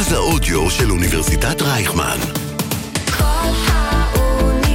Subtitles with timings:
[0.00, 2.18] מרכז האודיו של אוניברסיטת רייכמן.
[3.18, 4.74] כל האוניברסיטה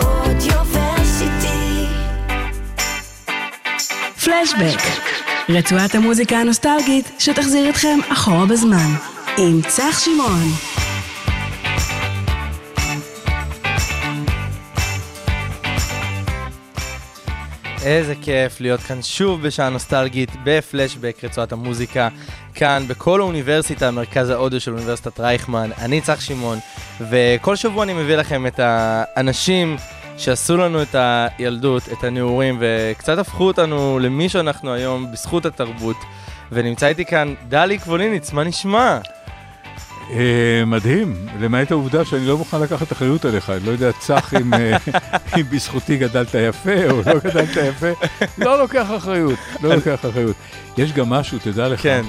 [0.00, 1.84] אודיוורסיטי.
[4.24, 4.80] פלשבק,
[5.48, 8.94] רצועת המוזיקה הנוסטלגית שתחזיר אתכם אחורה בזמן,
[9.38, 10.48] עם צח שמעון.
[17.82, 22.08] איזה כיף להיות כאן שוב בשעה נוסטלגית בפלשבק רצועת המוזיקה
[22.54, 25.70] כאן בכל האוניברסיטה, מרכז האודיו של אוניברסיטת רייכמן.
[25.78, 26.58] אני צח שמעון,
[27.00, 29.76] וכל שבוע אני מביא לכם את האנשים
[30.16, 35.96] שעשו לנו את הילדות, את הנעורים, וקצת הפכו אותנו למי שאנחנו היום בזכות התרבות.
[36.52, 38.98] ונמצא איתי כאן דלי קבוליניץ, מה נשמע?
[40.10, 44.54] אה, מדהים, למעט העובדה שאני לא מוכן לקחת אחריות עליך, אני לא יודע, צח אם
[44.54, 44.76] אה,
[45.36, 48.06] אם בזכותי גדלת יפה או לא גדלת יפה,
[48.38, 50.36] לא לוקח אחריות, לא לוקח אחריות.
[50.78, 52.04] יש גם משהו, תדע לך, כן.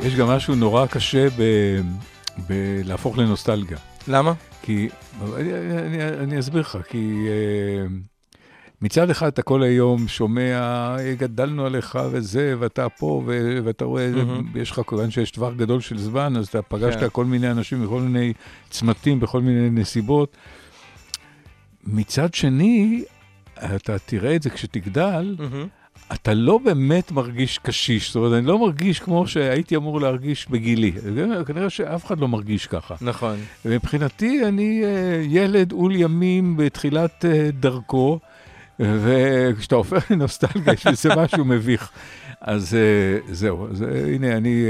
[0.00, 1.80] יש גם משהו נורא קשה ב-
[2.48, 3.78] בלהפוך לנוסטלגיה.
[4.08, 4.32] למה?
[4.62, 4.88] כי,
[5.36, 7.92] אני, אני, אני אסביר לך, כי uh,
[8.82, 10.58] מצד אחד אתה כל היום שומע,
[10.98, 14.46] "אה, גדלנו עליך וזה, ואתה פה, ו- ואתה רואה, מהמם.
[14.54, 17.06] יש לך, כיוון שיש טווח גדול של זמן, אז אתה פגשת כן.
[17.12, 18.32] כל מיני אנשים בכל מיני
[18.70, 20.36] צמתים, בכל מיני נסיבות.
[21.84, 23.04] מצד שני,
[23.74, 25.66] אתה תראה את זה כשתגדל, מהמם.
[26.12, 30.92] אתה לא באמת מרגיש קשיש, זאת אומרת, אני לא מרגיש כמו שהייתי אמור להרגיש בגילי.
[31.46, 32.94] כנראה שאף אחד לא מרגיש ככה.
[33.00, 33.36] נכון.
[33.64, 38.18] מבחינתי, אני אה, ילד עול ימים בתחילת אה, דרכו,
[38.80, 41.90] וכשאתה הופך לנוסטלגיה, יש בזה משהו מביך.
[42.40, 43.84] אז אה, זהו, אז
[44.14, 44.64] הנה, אני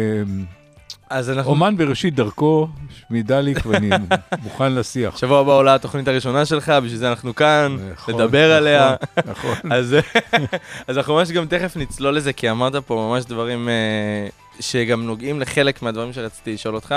[1.11, 1.51] אז אנחנו...
[1.51, 3.91] אומן בראשית דרכו, שמי דליק, ואני
[4.45, 5.17] מוכן לשיח.
[5.17, 8.95] שבוע הבא עולה התוכנית הראשונה שלך, בשביל זה אנחנו כאן, נכון, לדבר נכון, עליה.
[9.27, 9.55] נכון.
[9.71, 9.97] אז,
[10.89, 14.29] אז אנחנו ממש גם תכף נצלול לזה, כי אמרת פה ממש דברים אה,
[14.61, 16.95] שגם נוגעים לחלק מהדברים שרציתי לשאול אותך.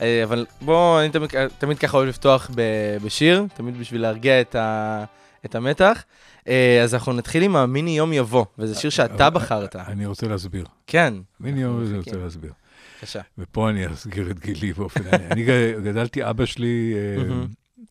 [0.00, 2.62] אה, אבל בוא, אני תמיד, תמיד ככה אוהב לפתוח ב,
[3.04, 5.04] בשיר, תמיד בשביל להרגיע את, ה,
[5.44, 6.04] את המתח.
[6.48, 9.76] אה, אז אנחנו נתחיל עם המיני יום יבוא, וזה שיר שאתה בחרת.
[9.76, 10.64] אני רוצה להסביר.
[10.86, 12.12] כן, מיני יום הזה מחכים.
[12.12, 12.52] רוצה להסביר.
[12.96, 13.20] בבקשה.
[13.38, 15.00] ופה אני אסגיר את גילי באופן...
[15.30, 15.44] אני
[15.84, 17.44] גדלתי, אבא שלי אה.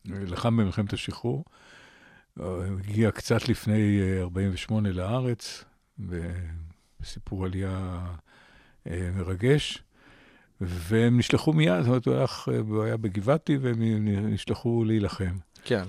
[0.06, 1.44] לחם במלחמת השחרור,
[2.40, 2.46] אה,
[2.78, 5.64] הגיע קצת לפני אה, 48 לארץ,
[7.00, 8.06] בסיפור עלייה
[8.86, 9.82] אה, מרגש,
[10.60, 13.82] והם נשלחו מיד, זאת אומרת, הוא ח- הוא היה בגבעתי, והם
[14.28, 15.36] נשלחו להילחם.
[15.64, 15.84] כן.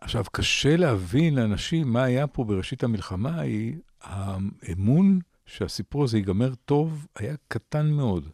[0.00, 7.06] עכשיו, קשה להבין לאנשים מה היה פה בראשית המלחמה, היא האמון שהסיפור הזה ייגמר טוב,
[7.16, 8.28] היה קטן מאוד.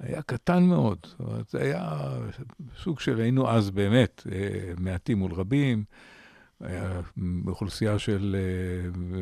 [0.00, 0.98] היה קטן מאוד.
[1.04, 1.98] זאת אומרת, זה היה
[2.82, 5.84] סוג של, היינו אז באמת אה, מעטים מול רבים,
[6.60, 7.00] היה
[7.46, 8.36] אוכלוסייה של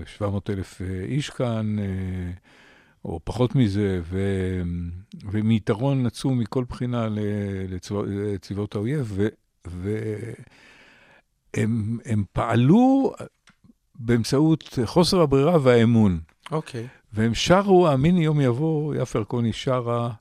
[0.07, 1.85] 700 אלף איש כאן, אה,
[3.05, 4.21] או פחות מזה, ו,
[5.31, 7.09] ומיתרון עצום מכל בחינה
[7.69, 9.29] לצבא- לצבאות האויב, ו...
[9.67, 9.99] ו
[12.33, 13.13] פעלו
[13.95, 16.21] באמצעות חוסר הברירה והאמון.
[16.51, 16.89] אוקיי.
[17.13, 20.13] והם שרו, המיני יום יבוא, יפה ירקוני שרה,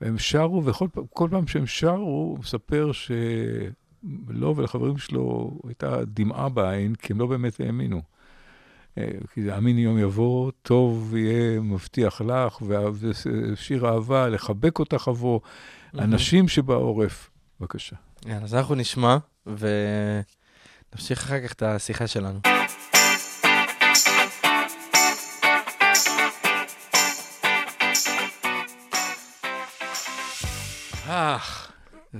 [0.00, 7.12] והם שרו, וכל פעם, שהם שרו, הוא מספר שלו ולחברים שלו הייתה דמעה בעין, כי
[7.12, 8.02] הם לא באמת האמינו.
[8.98, 12.58] אה, כי זה המיני יום יבוא, טוב יהיה מבטיח לך,
[13.00, 15.40] ושיר אהבה, לחבק אותך אבוא,
[15.94, 17.30] אנשים שבעורף.
[17.60, 17.96] בבקשה.
[18.26, 19.16] יאללה, אז אנחנו נשמע,
[19.46, 22.40] ונמשיך אחר כך את השיחה שלנו.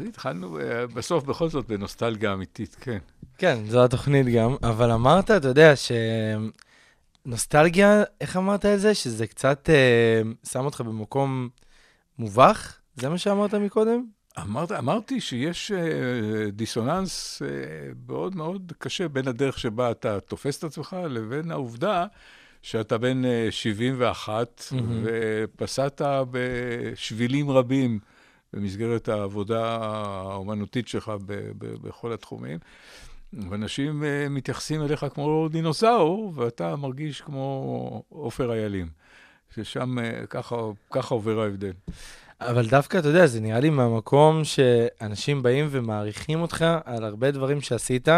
[0.08, 2.98] התחלנו אה, בסוף בכל זאת בנוסטלגיה אמיתית, כן.
[3.38, 5.72] כן, זו התוכנית גם, אבל אמרת, אתה יודע,
[7.26, 8.94] שנוסטלגיה, איך אמרת את זה?
[8.94, 11.48] שזה קצת אה, שם אותך במקום
[12.18, 12.78] מובך?
[12.96, 14.04] זה מה שאמרת מקודם?
[14.42, 17.48] אמרת, אמרתי שיש אה, דיסוננס אה,
[18.08, 22.06] מאוד מאוד קשה בין הדרך שבה אתה תופס את עצמך לבין העובדה
[22.62, 25.04] שאתה בן אה, 71 מהמם.
[25.04, 27.98] ופסעת בשבילים רבים
[28.52, 32.58] במסגרת העבודה האומנותית שלך ב- ב- בכל התחומים.
[33.32, 38.88] ואנשים אה, מתייחסים אליך כמו דינוזאור, ואתה מרגיש כמו עופר איילים.
[39.54, 40.56] ששם אה, ככה,
[40.90, 41.72] ככה עובר ההבדל.
[42.40, 47.60] אבל דווקא, אתה יודע, זה נראה לי מהמקום שאנשים באים ומעריכים אותך על הרבה דברים
[47.60, 48.08] שעשית,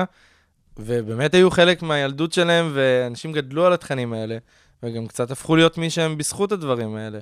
[0.79, 4.39] ובאמת היו חלק מהילדות שלהם, ואנשים גדלו על התכנים האלה,
[4.83, 7.19] וגם קצת הפכו להיות מי שהם בזכות הדברים האלה.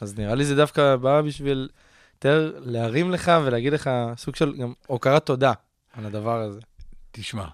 [0.00, 1.68] אז נראה לי זה דווקא בא בשביל
[2.14, 5.52] יותר להרים לך ולהגיד לך סוג של גם הוקרת תודה
[5.92, 6.60] על הדבר הזה.
[7.12, 7.46] תשמע,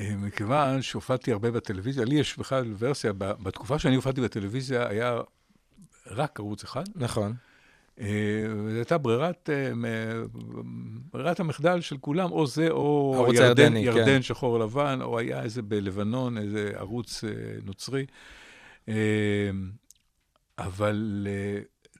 [0.00, 5.20] אה, מכיוון שהופעתי הרבה בטלוויזיה, לי יש בכלל ורסיה, בתקופה שאני הופעתי בטלוויזיה היה
[6.06, 7.34] רק ערוץ אחד, נכון.
[8.00, 8.06] אה,
[8.64, 9.72] וזו הייתה ברירת, אה,
[11.12, 13.98] ברירת המחדל של כולם, או זה או ירדן, הירדני, כן.
[13.98, 17.24] ירדן שחור לבן, או היה איזה בלבנון, איזה ערוץ
[17.64, 18.06] נוצרי.
[20.58, 21.26] אבל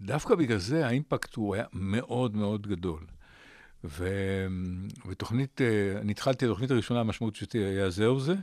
[0.00, 3.06] דווקא בגלל זה האימפקט הוא היה מאוד מאוד גדול.
[3.84, 4.08] ו...
[5.08, 8.34] ותוכנית, אה, אני התחלתי, התוכנית הראשונה, המשמעות שלי היה זהו זה.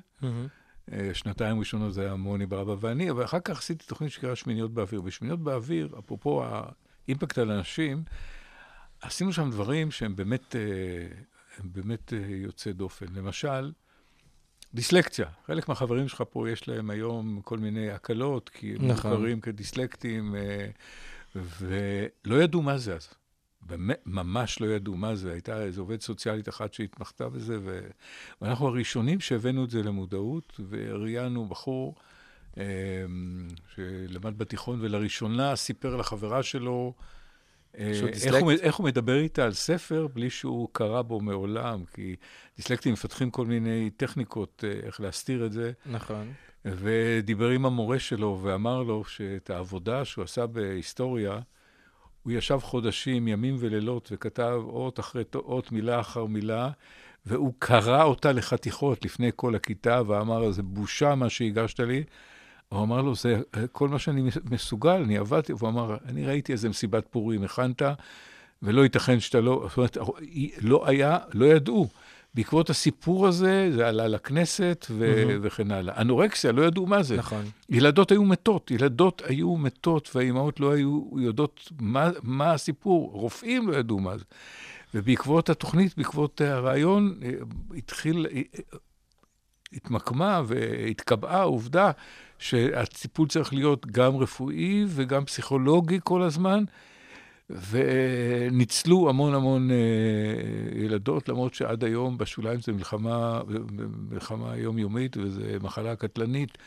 [0.92, 4.74] אה, שנתיים ראשונות זה היה מוני ברבא ואני, אבל אחר כך עשיתי תוכנית שנקרא שמיניות
[4.74, 5.02] באוויר.
[5.06, 8.04] ושמיניות באוויר, אפרופו האימפקט על אנשים,
[9.02, 10.62] עשינו שם דברים שהם באמת, אה,
[11.58, 13.06] הם באמת יוצאי דופן.
[13.16, 13.72] למשל,
[14.74, 15.26] דיסלקציה.
[15.48, 19.12] חלק מהחברים שלך פה יש להם היום כל מיני הקלות, כי הם נכון.
[19.12, 20.36] מוכרים כדיסלקטים,
[21.36, 23.08] ולא ידעו מה זה אז.
[23.62, 25.32] באמת, ממש לא ידעו מה זה.
[25.32, 27.80] הייתה איזו עובדת סוציאלית אחת שהתמחתה בזה, ו...
[28.42, 31.96] ואנחנו הראשונים שהבאנו את זה למודעות, וראיינו בחור
[32.58, 32.64] אה,
[33.76, 36.94] שלמד בתיכון, ולראשונה סיפר לחברה שלו
[37.78, 37.92] אה,
[38.26, 38.36] איך?
[38.36, 42.16] הוא, איך הוא מדבר איתה על ספר בלי שהוא קרא בו מעולם, כי
[42.58, 45.72] דיסלקטים מפתחים כל מיני טכניקות אה, איך להסתיר את זה.
[45.86, 46.34] נכון.
[46.66, 51.40] ודיבר עם המורה שלו ואמר לו שאת העבודה שהוא עשה בהיסטוריה,
[52.24, 56.70] הוא ישב חודשים, ימים ולילות, וכתב אות אחרי אות, מילה אחר מילה,
[57.26, 62.04] והוא קרא אותה לחתיכות לפני כל הכיתה, ואמר, זה בושה מה שהגשת לי.
[62.70, 66.70] הוא אמר לו, זה כל מה שאני מסוגל, אני עבדתי, והוא אמר, אני ראיתי איזה
[66.70, 67.82] מסיבת פורים, הכנת,
[68.64, 69.98] ולא ייתכן שאתה לא, זאת אומרת,
[70.62, 71.88] לא היה, לא ידעו.
[72.36, 75.40] בעקבות הסיפור הזה, זה עלה לכנסת ו- מהמם.
[75.42, 76.02] וכן הלאה.
[76.02, 77.18] אנורקסיה, לא ידעו מה זה.
[77.18, 77.46] נכון.
[77.70, 83.76] ילדות היו מתות, ילדות היו מתות, והאימהות לא היו יודעות מה, מה הסיפור, רופאים לא
[83.78, 84.24] ידעו מה זה.
[84.94, 87.32] ובעקבות התוכנית, בעקבות הרעיון, אה,
[87.78, 88.42] התחיל, אה,
[89.74, 91.92] התמקמה והתקבעה העובדה
[92.40, 96.64] שהטיפול צריך להיות גם רפואי וגם פסיכולוגי כל הזמן,
[97.50, 99.76] וניצלו המון המון אה,
[100.76, 103.42] ילדות, למרות שעד היום בשוליים זה מלחמה,
[104.10, 106.58] מלחמה יומיומית וזו מחלה קטלנית.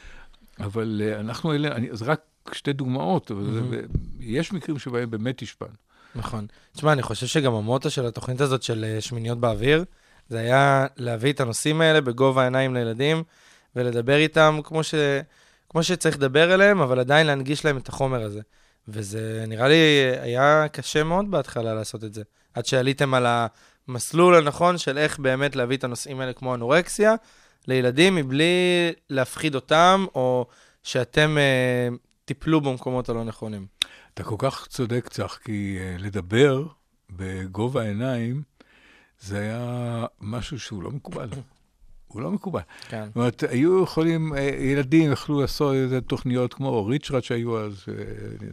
[0.60, 2.20] אבל אה, אנחנו אלה, אני, זה רק
[2.52, 3.80] שתי דוגמאות, אבל זה,
[4.20, 5.72] יש מקרים שבהם באמת השפענו.
[6.14, 6.46] נכון.
[6.72, 9.84] תשמע, אני חושב שגם המוטו של התוכנית הזאת של אה, שמיניות באוויר,
[10.28, 13.22] זה היה להביא את הנושאים האלה בגובה העיניים לילדים,
[13.76, 14.94] ולדבר איתם כמו, ש...
[15.68, 18.40] כמו שצריך לדבר אליהם, אבל עדיין להנגיש להם את החומר הזה.
[18.88, 19.74] וזה נראה לי
[20.20, 22.22] היה קשה מאוד בהתחלה לעשות את זה.
[22.54, 23.26] עד שעליתם על
[23.88, 27.14] המסלול הנכון של איך באמת להביא את הנושאים האלה כמו אנורקסיה
[27.68, 30.46] לילדים מבלי להפחיד אותם, או
[30.82, 31.88] שאתם אה,
[32.24, 33.66] תיפלו במקומות הלא נכונים.
[34.14, 36.64] אתה כל כך צודק, צח, כי uh, לדבר
[37.10, 38.42] בגובה העיניים,
[39.20, 41.28] זה היה משהו שהוא לא מקובל.
[42.16, 42.60] הוא לא מקובל.
[42.88, 43.04] כן.
[43.06, 47.94] זאת אומרת, היו יכולים, אה, ילדים יכלו לעשות איזה תוכניות כמו ריצ'רד שהיו אז, אה,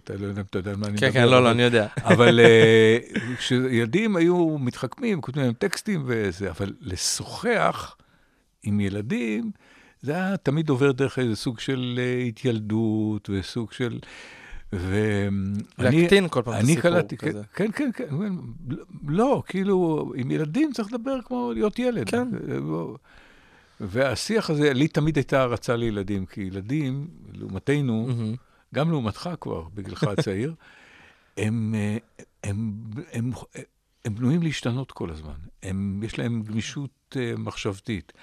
[0.03, 1.07] אתה לא יודע אם אתה יודע על מה אני מדבר.
[1.07, 1.87] כן, כן, לא, לא, אני יודע.
[2.13, 2.97] אבל אה,
[3.37, 7.95] כשילדים היו מתחכמים, כותבים להם טקסטים וזה, אבל לשוחח
[8.63, 9.51] עם ילדים,
[10.01, 13.99] זה היה תמיד עובר דרך איזה סוג של התיילדות וסוג של...
[14.73, 16.01] ואני...
[16.01, 17.41] להקטין כל פעם את הסיפור כזה.
[17.53, 18.35] כן, כן, כן, כן,
[19.07, 22.09] לא, כאילו, עם ילדים צריך לדבר כמו להיות ילד.
[22.09, 22.27] כן.
[23.79, 28.35] והשיח הזה, לי תמיד הייתה הערצה לילדים, כי ילדים, לעומתנו, מהמם.
[28.73, 30.53] גם לעומתך כבר, בגילך הצעיר,
[31.37, 31.97] הם, אה,
[32.43, 33.31] הם, הם, הם,
[34.05, 35.33] הם בנויים להשתנות כל הזמן.
[35.63, 38.13] הם, יש להם גמישות uh, מחשבתית.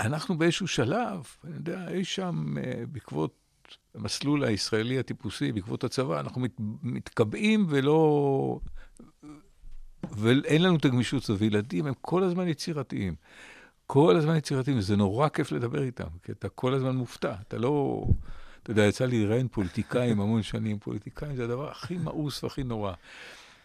[0.00, 3.42] אנחנו באיזשהו שלב, אני יודע, אי שם uh, בעקבות
[3.94, 6.52] המסלול הישראלי הטיפוסי, בעקבות הצבא, אנחנו מת,
[6.82, 8.58] מתקבעים ולא...
[10.10, 11.40] ואין לנו את הגמישות הזאת.
[11.40, 13.14] וילדים הם כל הזמן יצירתיים.
[13.92, 17.34] כל הזמן יצירתיים, וזה נורא כיף לדבר איתם, כי אתה כל הזמן מופתע.
[17.48, 18.04] אתה לא...
[18.62, 20.78] אתה יודע, יצא לי לראיין פוליטיקאים המון שנים.
[20.78, 22.92] פוליטיקאים זה הדבר הכי מאוס והכי נורא.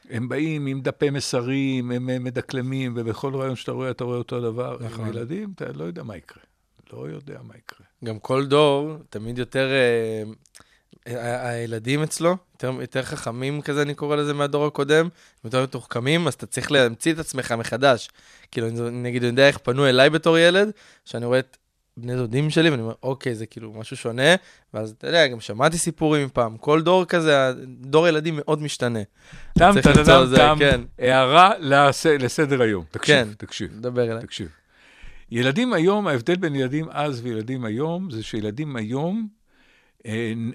[0.10, 4.77] הם באים עם דפי מסרים, הם מדקלמים, ובכל רעיון שאתה רואה, אתה רואה אותו דבר.
[4.81, 5.05] נכון.
[5.05, 6.43] עם ילדים, אתה לא יודע מה יקרה.
[6.93, 7.86] לא יודע מה יקרה.
[8.05, 10.31] גם כל דור, תמיד יותר, ה-
[11.16, 15.10] הילדים אצלו, יותר, יותר חכמים כזה, אני קורא לזה, מהדור הקודם,
[15.44, 18.10] יותר מתוחכמים, אז אתה צריך להמציא את עצמך מחדש.
[18.52, 20.72] כאילו, אני- נגיד, אני יודע איך פנו אליי בתור ילד,
[21.06, 21.58] שאני רואה את
[21.98, 24.36] בני דודים שלי, ואני אומר, אוקיי, זה כאילו משהו שונה,
[24.74, 29.00] ואז אתה יודע, גם שמעתי סיפורים מפעם, כל דור כזה, דור ילדים מאוד משתנה.
[29.58, 29.94] תם, תם,
[30.36, 30.82] תם, כן.
[31.00, 32.86] הערה לס- לסדר היום.
[32.92, 33.28] תקשיב, כן.
[33.38, 34.22] תקשיב, דבר אליי.
[34.22, 34.48] תקשיב.
[35.32, 39.28] ילדים היום, ההבדל בין ילדים אז וילדים היום, זה שילדים היום,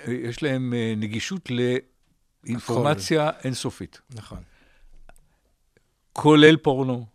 [0.09, 1.49] יש להם אה, נגישות
[2.45, 4.01] לאינפורמציה אינסופית.
[4.15, 4.39] נכון.
[6.13, 7.07] כולל פורנו,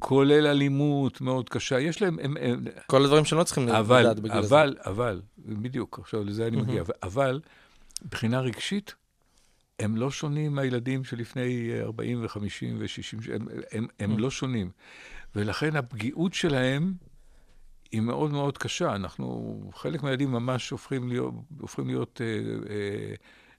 [0.00, 1.80] כולל אלימות מאוד קשה.
[1.80, 4.48] יש להם, הם, הם, כל הדברים שלא צריכים אבל, לדעת בגיל הזה.
[4.48, 7.40] אבל, אבל, בדיוק, עכשיו לזה אני מגיע, אבל,
[8.04, 8.94] מבחינה רגשית,
[9.78, 12.38] הם לא שונים מהילדים שלפני אה, 40 ו-50
[12.78, 14.18] ו-60, הם, הם, הם.
[14.18, 14.70] לא שונים.
[15.36, 16.94] ולכן הפגיעות שלהם
[17.94, 18.94] היא מאוד מאוד קשה.
[18.94, 22.26] אנחנו, חלק מהילדים ממש הופכים להיות, הופכים להיות אה,
[22.70, 23.14] אה,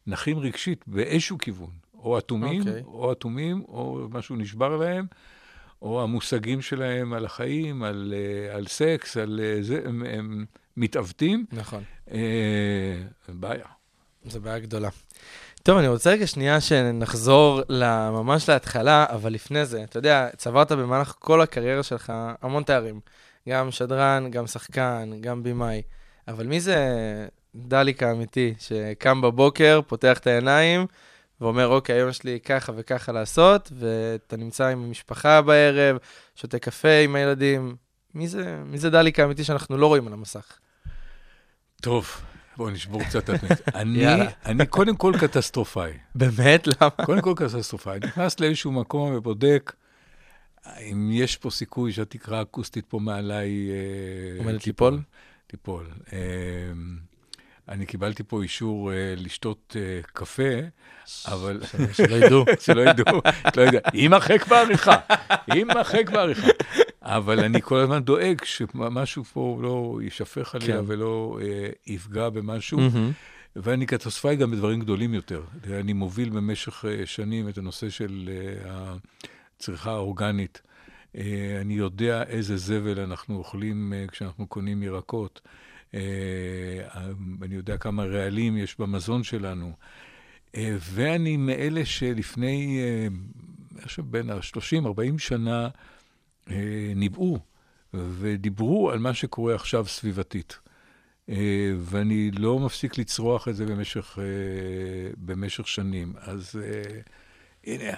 [0.08, 1.70] נחים רגשית באיזשהו כיוון.
[2.06, 2.82] או אטומים, אוקיי.
[2.86, 5.06] או אטומים, או משהו נשבר להם,
[5.82, 10.46] או המושגים שלהם על החיים, על, אה, על סקס, על אה, זה, הם, הם
[10.78, 11.46] מתעוותים.
[11.52, 11.84] נכון.
[12.12, 12.18] אה,
[13.28, 13.66] בעיה.
[14.26, 14.90] זו בעיה גדולה.
[15.64, 17.62] טוב, אני רוצה רגע שנייה שנחזור
[18.12, 23.00] ממש להתחלה, אבל לפני זה, אתה יודע, צברת במהלך כל הקריירה שלך המון תארים.
[23.50, 25.82] גם שדרן, גם שחקן, גם במאי.
[26.28, 26.78] אבל מי זה
[27.56, 30.86] דליק האמיתי, שקם בבוקר, פותח את העיניים,
[31.42, 35.98] ואומר, אוקיי, היום יש לי ככה וככה לעשות, ואתה נמצא עם המשפחה בערב,
[36.36, 37.76] שותה קפה עם הילדים.
[38.14, 40.60] מי זה, מי זה דליק האמיתי שאנחנו לא רואים על המסך?
[41.82, 42.22] טוב,
[42.58, 43.76] בואו נשבור קצת את המת.
[43.76, 44.06] אני.
[44.46, 45.92] אני קודם כל קטסטרופאי.
[46.16, 46.68] באמת?
[46.68, 46.90] למה?
[47.06, 48.00] קודם כל קטסטרופאי.
[48.00, 49.74] נכנס לאיזשהו מקום ובודק
[50.92, 53.70] אם יש פה סיכוי שהתקרה האקוסטית פה מעליי...
[53.70, 54.94] אה, עומדת תיפול.
[54.94, 55.04] ליפול?
[55.48, 55.86] תיפול.
[56.14, 56.20] אה,
[57.70, 60.60] אני קיבלתי פה אישור אה, לשתות אה, קפה,
[61.26, 61.62] אבל...
[61.94, 62.46] שלא ידעו.
[62.66, 63.22] שלא ידעו,
[63.58, 64.96] לא יודע, יימחק בעריכה,
[65.48, 66.48] יימחק בעריכה.
[67.02, 70.84] אבל אני כל הזמן דואג שמשהו פה לא יישפך עליה כן.
[70.88, 72.80] ולא אה, יפגע במשהו.
[73.56, 75.42] ואני קטסטרופאי גם בדברים גדולים יותר.
[75.70, 78.30] אני מוביל במשך אה, שנים את הנושא של
[79.66, 80.62] הצריכה האורגנית.
[81.16, 85.42] אה, אני יודע איזה זבל אנחנו אוכלים אה, כשאנחנו קונים ירקות.
[85.94, 86.00] אה,
[87.42, 89.74] אני יודע כמה רעלים יש במזון שלנו.
[90.80, 92.80] ואני מאלה שלפני,
[93.76, 95.70] אני חושב, בין ה-30-40 שנה,
[96.96, 97.40] ניבאו
[97.94, 100.60] ודיברו על מה שקורה עכשיו סביבתית.
[101.78, 104.20] ואני לא מפסיק לצרוח את זה במשך,
[105.18, 106.14] במשך שנים.
[106.18, 106.60] אז
[107.68, 107.94] הנה,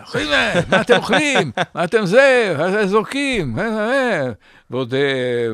[0.00, 0.28] אוכלים,
[0.70, 1.52] מה אתם אוכלים?
[1.74, 2.54] מה אתם זה?
[2.58, 3.58] מה אתם זורקים?
[3.58, 4.32] אה, אה.
[4.70, 5.48] ועוד אה,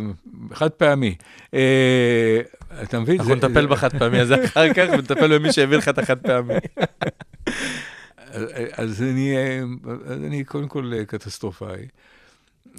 [0.52, 1.14] חד פעמי.
[1.54, 2.40] אה,
[2.82, 3.20] אתה מבין?
[3.20, 6.54] אנחנו נטפל בחד פעמי הזה אחר כך, ונטפל במי שהביא לך את החד פעמי.
[8.73, 11.87] אז אני, אה, קודם כל אה, קטסטרופאי.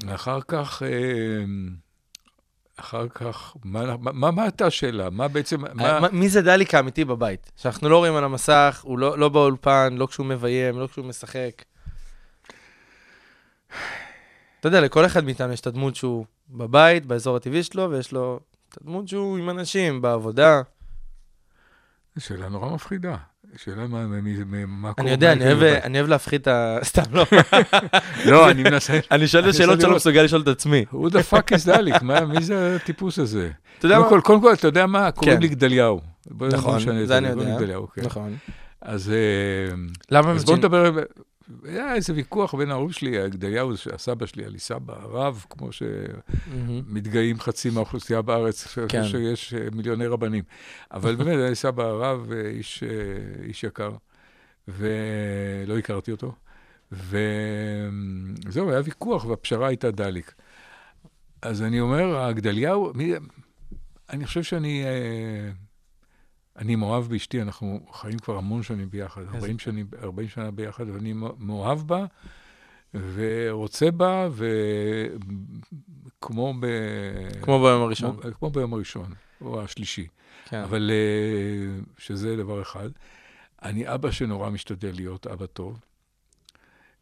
[0.07, 1.43] אחר כך, אה,
[2.81, 5.09] אחר כך, מה, מה, מה הייתה השאלה?
[5.09, 5.99] מה בעצם, מה...
[5.99, 7.51] מה- מי זה דליק האמיתי בבית?
[7.57, 11.63] שאנחנו לא רואים על המסך, הוא לא לא באולפן, לא כשהוא מביים, לא כשהוא משחק.
[14.59, 18.39] אתה יודע, לכל אחד מאיתנו יש את הדמות שהוא בבית, באזור הטבעי שלו, ויש לו
[18.69, 20.61] את הדמות שהוא עם אנשים, בעבודה.
[22.15, 23.15] זו שאלה נורא מפחידה.
[23.57, 23.97] שאלה מה,
[24.93, 24.93] קורה.
[24.97, 26.77] אני יודע, אני אוהב- להפחית את ה...
[26.83, 27.25] סתם, לא.
[28.25, 28.99] לא, אני מנסה...
[29.11, 30.85] אני שואל את השאלות שלא מסוגל לשאול את עצמי.
[30.93, 32.01] who the fuck is דליק?
[32.01, 33.49] מי זה הטיפוס הזה?
[33.77, 34.21] אתה יודע מה?
[34.21, 35.11] קודם כל, אתה יודע מה?
[35.11, 35.41] קוראים כן.
[35.41, 36.01] לי גדליהו.
[36.51, 37.77] נכון, זה אני יודע.
[37.95, 38.01] כן.
[38.05, 38.35] נכון.
[38.81, 39.75] אז אה,
[40.11, 40.91] למה בואו נדבר,
[41.63, 45.69] היה איזה ויכוח בין ההורים שלי, גדליהו, הסבא שלי, על סבא הרב, כמו.
[45.71, 49.03] שמתגאים חצי מהאוכלוסייה בארץ, כן.
[49.03, 50.43] שיש אה, מיליוני רבנים.
[50.91, 52.89] אבל באמת, היה סבא הרב, אה, איש, אה,
[53.43, 53.91] איש יקר,
[54.67, 56.35] ולא הכרתי אותו.
[56.91, 60.33] וזהו, היה ויכוח, והפשרה הייתה דליק.
[61.41, 63.13] אז אני אומר, הגדליהו, מי,
[64.09, 64.83] אני חושב שאני...
[66.57, 71.13] אני מאוהב באשתי, אנחנו חיים כבר המון שנים ביחד, 40, שנים, 40 שנה ביחד, ואני
[71.39, 72.05] מאוהב בה
[72.93, 74.29] ורוצה בה,
[76.17, 76.65] וכמו ב...
[77.41, 78.17] כמו ביום הראשון.
[78.21, 80.07] כמו, כמו ביום הראשון, או השלישי.
[80.45, 80.61] כן.
[80.61, 82.89] אבל אה, שזה דבר אחד.
[83.61, 85.79] אני אבא שנורא משתדל להיות אבא טוב.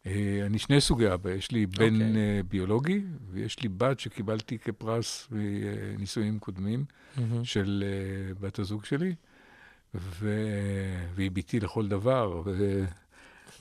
[0.05, 2.15] אה, אני שני סוגי אבא, יש לי בן אוקיי.
[2.15, 3.01] אה, ביולוגי,
[3.31, 6.85] ויש לי בת שקיבלתי כפרס מנישואים קודמים.
[7.17, 7.45] מהמם.
[7.45, 7.83] של
[8.39, 9.15] בת הזוג שלי,
[9.95, 10.35] ו...
[11.15, 12.41] והיא ביתי לכל דבר.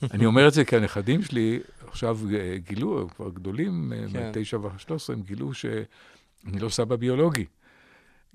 [0.01, 2.19] ואני אומר את זה כי הנכדים שלי עכשיו
[2.55, 4.19] גילו, הם כבר גדולים, כן.
[4.19, 7.45] מהתשע והשלוש עשרה, הם גילו שאני לא סבא ביולוגי.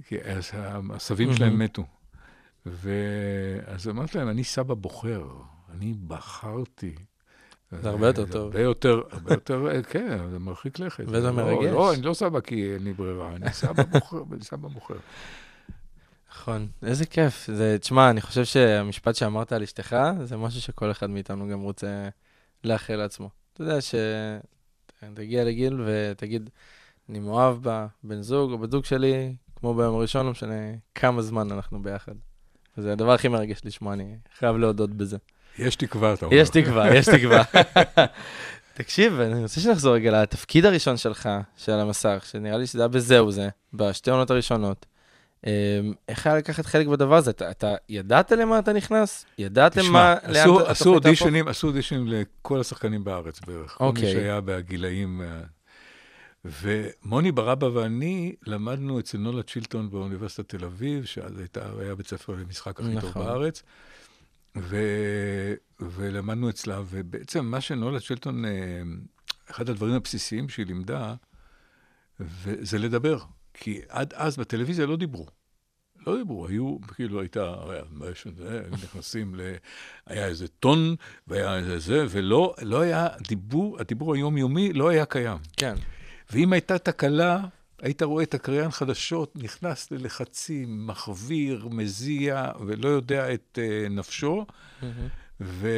[0.07, 0.51] כי אז
[0.95, 1.35] הסבים.
[1.35, 1.85] שלהם מתו.
[2.67, 5.27] ואז אמרתי להם, אני סבא בוחר,
[5.75, 6.95] אני בחרתי.
[7.83, 8.43] זה הרבה יותר טוב.
[8.43, 11.05] הרבה יותר, הרבה יותר, אה, כן, זה מרחיק לכת.
[11.07, 11.73] וזה לא- מרגש.
[11.73, 14.95] לא, אני לא סבא כי אין לי ברירה, אני סבא בוחר, אני סבא בוחר.
[16.35, 17.47] נכון, איזה כיף.
[17.53, 22.09] זה, תשמע, אני חושב שהמשפט שאמרת על אשתך, זה משהו שכל אחד מאיתנו גם רוצה
[22.65, 23.31] לאחל לעצמו.
[23.53, 26.51] אתה יודע, שתגיע לגיל ותגיד,
[27.09, 30.55] אני מאוהב בבן זוג או בת זוג שלי, כמו ביום הראשון, לא משנה
[30.95, 32.13] כמה זמן אנחנו ביחד.
[32.77, 35.17] זה הדבר הכי מרגש לשמוע, אני חייב להודות בזה.
[35.59, 36.37] יש תקווה, אתה אומר.
[36.37, 37.43] יש תקווה, יש תקווה.
[38.75, 43.33] תקשיב, אני רוצה שנחזור רגע לתפקיד הראשון שלך, של המסך, שנראה לי שזה היה בזהו
[43.33, 44.87] זה, בשתי עונות הראשונות.
[46.09, 47.31] איך היה לקחת חלק בדבר הזה?
[47.31, 49.27] אתה, אתה ידעת למה אתה נכנס?
[49.39, 53.71] ידעתם תשמע, מה, עשו- לאן עשו התוכנית אודישנים, עשו אודישנים לכל השחקנים בארץ בערך.
[53.79, 54.13] כל מי אוקיי.
[54.13, 55.23] שהיה בגילאים...
[55.23, 55.41] אה,
[56.45, 62.33] ומוני ברבא ואני למדנו אצל נולה צ'ילטון באוניברסיטת תל אביב, שאז הייתה, היה בית ספר
[62.33, 63.25] למשחק הכי טוב נכון.
[63.27, 63.63] בארץ,
[64.57, 64.77] ו,
[65.81, 68.51] ולמדנו אצלה, ובעצם מה שנולה צ'ילטון, אה,
[69.51, 71.15] אחד הדברים הבסיסיים שהיא לימדה,
[72.61, 73.19] זה לדבר.
[73.55, 75.27] כי עד אז בטלוויזיה לא דיברו.
[76.07, 79.41] לא דיברו, היו, כאילו הייתה, היו נכנסים ל...
[80.07, 80.97] היה איזה טון,
[81.27, 85.39] והיה איזה זה, ולא לא היה דיבור, הדיבור היומיומי לא היה קיים.
[85.57, 85.75] כן.
[86.33, 87.41] ואם הייתה תקלה,
[87.83, 94.47] היית רואה את הקריין חדשות נכנס ללחצים, מחוויר, מזיע, ולא יודע את uh, נפשו.
[95.41, 95.69] ו...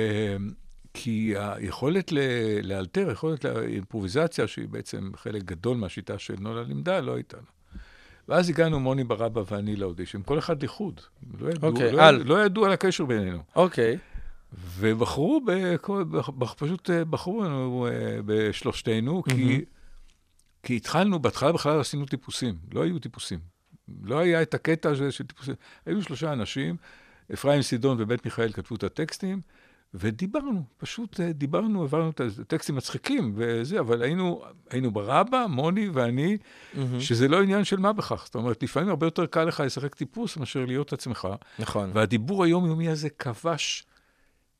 [0.99, 2.19] כי היכולת ל...
[2.63, 7.56] לאלתר, היכולת לאימפרוביזציה, שהיא בעצם חלק גדול מהשיטה של נולה לימדה, לא הייתה לה.
[8.29, 11.01] ואז הגענו מוני ברבא ואני לאודישן, כל אחד לחוד.
[11.39, 12.23] לא ידעו, אוקיי, לא, על.
[12.23, 13.39] לא ידעו על הקשר בינינו.
[13.57, 13.99] אוקיי.
[14.79, 16.05] ובחרו, בכל,
[16.57, 19.65] פשוט אה, בחרו לנו אה, בשלושתנו, כי,
[20.63, 23.39] כי התחלנו, בהתחלה בכלל עשינו טיפוסים, לא היו טיפוסים.
[24.03, 25.55] לא היה את הקטע הזה של טיפוסים.
[25.87, 26.77] היו שלושה אנשים,
[27.35, 29.41] אפרים סידון ובית מיכאל כתבו את הטקסטים,
[29.95, 36.37] ודיברנו, פשוט אה, דיברנו, העברנו את הטקסטים מצחיקים וזה, אבל היינו, היינו ברבא, מוני ואני,
[37.01, 38.23] שזה לא עניין של מה בכך.
[38.25, 41.29] זאת אומרת, לפעמים הרבה יותר קל לך לשחק טיפוס מאשר להיות עצמך.
[41.59, 41.91] נכון.
[41.95, 43.87] והדיבור היומיומי הזה כבש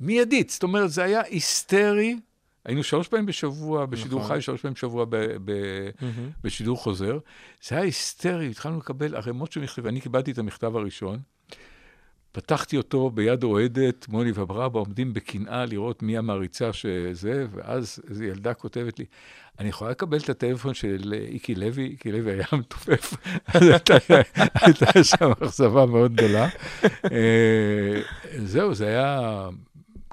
[0.01, 0.51] מיידית.
[0.51, 2.17] זאת אומרת, זה היה היסטרי.
[2.65, 4.37] היינו שלוש פעמים בשבוע, בשידור נכון.
[4.37, 5.91] חי, שלוש פעמים בשבוע ב- ב-
[6.45, 7.19] בשידור חוזר.
[7.63, 9.87] זה היה היסטרי, התחלנו לקבל ערימות של מכתבים.
[9.87, 11.21] אני קיבלתי את המכתב הראשון,
[12.37, 18.55] פתחתי אותו ביד אוהדת, מוני וברבא עומדים בקנאה לראות מי המעריצה שזה, ואז איזו ילדה
[18.55, 19.05] כותבת לי,
[19.59, 21.85] אני יכולה לקבל את הטלפון של איקי לוי?
[21.85, 23.15] איקי לוי היה מתופף.
[23.55, 26.49] אז הייתה- שם אכזבה מאוד גדולה.
[27.13, 28.01] אה,
[28.45, 29.21] זהו, זה היה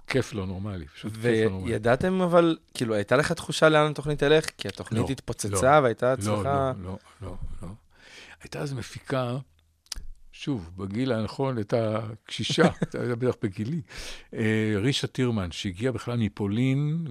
[0.07, 1.71] כיף לא נורמלי, פשוט כיף לא נורמלי.
[1.73, 4.45] וידעתם אבל, כאילו, הייתה לך תחושה לאן התוכנית תלך?
[4.57, 6.71] כי התוכנית לא, התפוצצה והייתה לא, הצלחה...
[6.83, 7.67] לא, לא, לא, לא.
[8.43, 9.37] הייתה אז מפיקה,
[10.35, 12.63] שוב, בגיל הנכון, הייתה קשישה,
[12.99, 13.81] הייתה בטח בגילי,
[14.33, 17.07] אה, רישה טירמן, שהגיעה בכלל מפולין,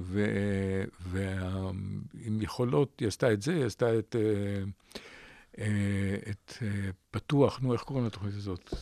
[1.01, 4.65] ועם יכולות, היא עשתה את זה, היא עשתה את, אה,
[5.59, 6.53] אה, את
[7.11, 8.75] פתוח, נו, איך קוראים לתוכנית הזאת?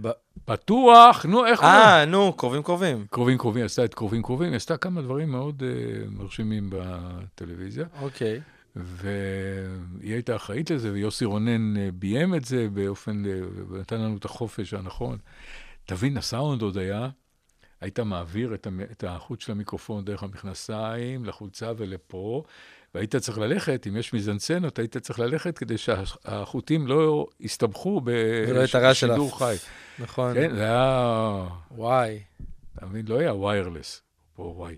[0.00, 0.10] ב-
[0.44, 1.76] פתוח, נו, איך קוראים?
[1.76, 3.06] אה, נו, קרובים קרובים.
[3.10, 5.68] קרובים קרובים, עשתה את קרובים קרובים, עשתה כמה דברים מאוד אה,
[6.10, 7.86] מרשימים בטלוויזיה.
[8.00, 8.40] אוקיי.
[8.76, 14.24] והיא הייתה אחראית לזה, ויוסי רונן אה, ביים את זה באופן, אה, ונתן לנו את
[14.24, 15.18] החופש הנכון.
[15.86, 17.08] תבין, הסאונד עוד היה,
[17.80, 22.42] היית מעביר את, המ- את החוט של המיקרופון דרך המכנסיים לחולצה ולפה,
[22.94, 29.38] והיית צריך ללכת, אם יש מיזנסצנות, היית צריך ללכת כדי שהחוטים לא יסתבכו בשידור ה-
[29.38, 29.56] חי.
[29.98, 30.34] נכון.
[30.34, 32.18] כן, זה היה, וואי.
[32.76, 34.02] אתה מבין, לא היה ויירלס,
[34.34, 34.76] פה וואי.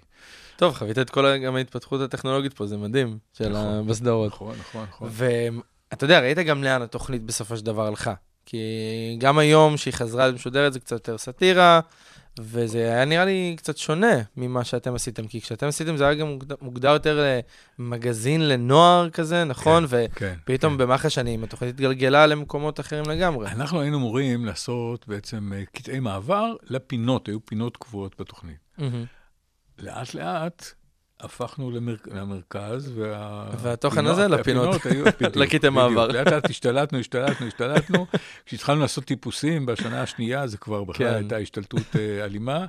[0.63, 4.33] טוב, חווית את כל גם ההתפתחות הטכנולוגית פה, זה מדהים, של נכון, בסדרות.
[4.33, 5.09] נכון, נכון, נכון.
[5.13, 8.15] ואתה יודע, ראית גם לאן התוכנית בסופו של דבר הלכה.
[8.47, 8.59] כי
[9.19, 11.81] גם היום שהיא חזרה ומשודרת זה קצת יותר סאטירה,
[12.41, 16.39] וזה היה נראה לי קצת שונה ממה שאתם עשיתם, כי כשאתם עשיתם זה היה גם
[16.61, 17.25] מוגדר, יותר
[17.79, 19.87] למגזין לנוער כזה, נכון?
[20.15, 20.79] כן, ופתאום כן.
[20.79, 23.47] במהלך השנים התוכנית התגלגלה למקומות אחרים לגמרי.
[23.47, 28.59] אנחנו היינו אמורים לעשות בעצם אה, קטעי מעבר לפינות, היו פינות קבועות בתוכנית.
[28.79, 29.05] מהמם.
[29.83, 30.73] לאט לאט
[31.21, 31.97] הפכנו למר...
[32.07, 33.51] למרכז, וה...
[33.59, 34.75] והתוכן הזה לפינות.
[34.75, 35.65] הפינות היו, בדיוק.
[35.75, 36.09] מעבר.
[36.09, 38.07] לאט לאט השתלטנו, השתלטנו, השתלטנו.
[38.47, 41.15] כשהתחלנו לעשות טיפוסים בשנה השנייה, זה כבר בכלל כן.
[41.15, 42.67] הייתה השתלטות אה, אלימה.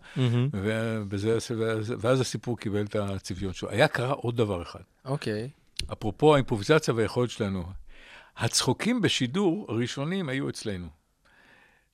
[0.54, 3.70] ובזה, ואז, ואז הסיפור קיבל את הצביון שלו.
[3.70, 4.80] היה קרה עוד דבר אחד.
[5.06, 5.50] אוקיי.
[5.94, 7.64] אפרופו האימפרוביזציה והיכולת שלנו,
[8.38, 11.03] הצחוקים בשידור הראשונים היו אצלנו.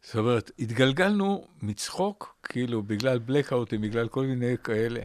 [0.01, 4.99] זאת אומרת, התגלגלנו מצחוק, כאילו, בגלל בלקאוטים, בגלל כל מיני כאלה.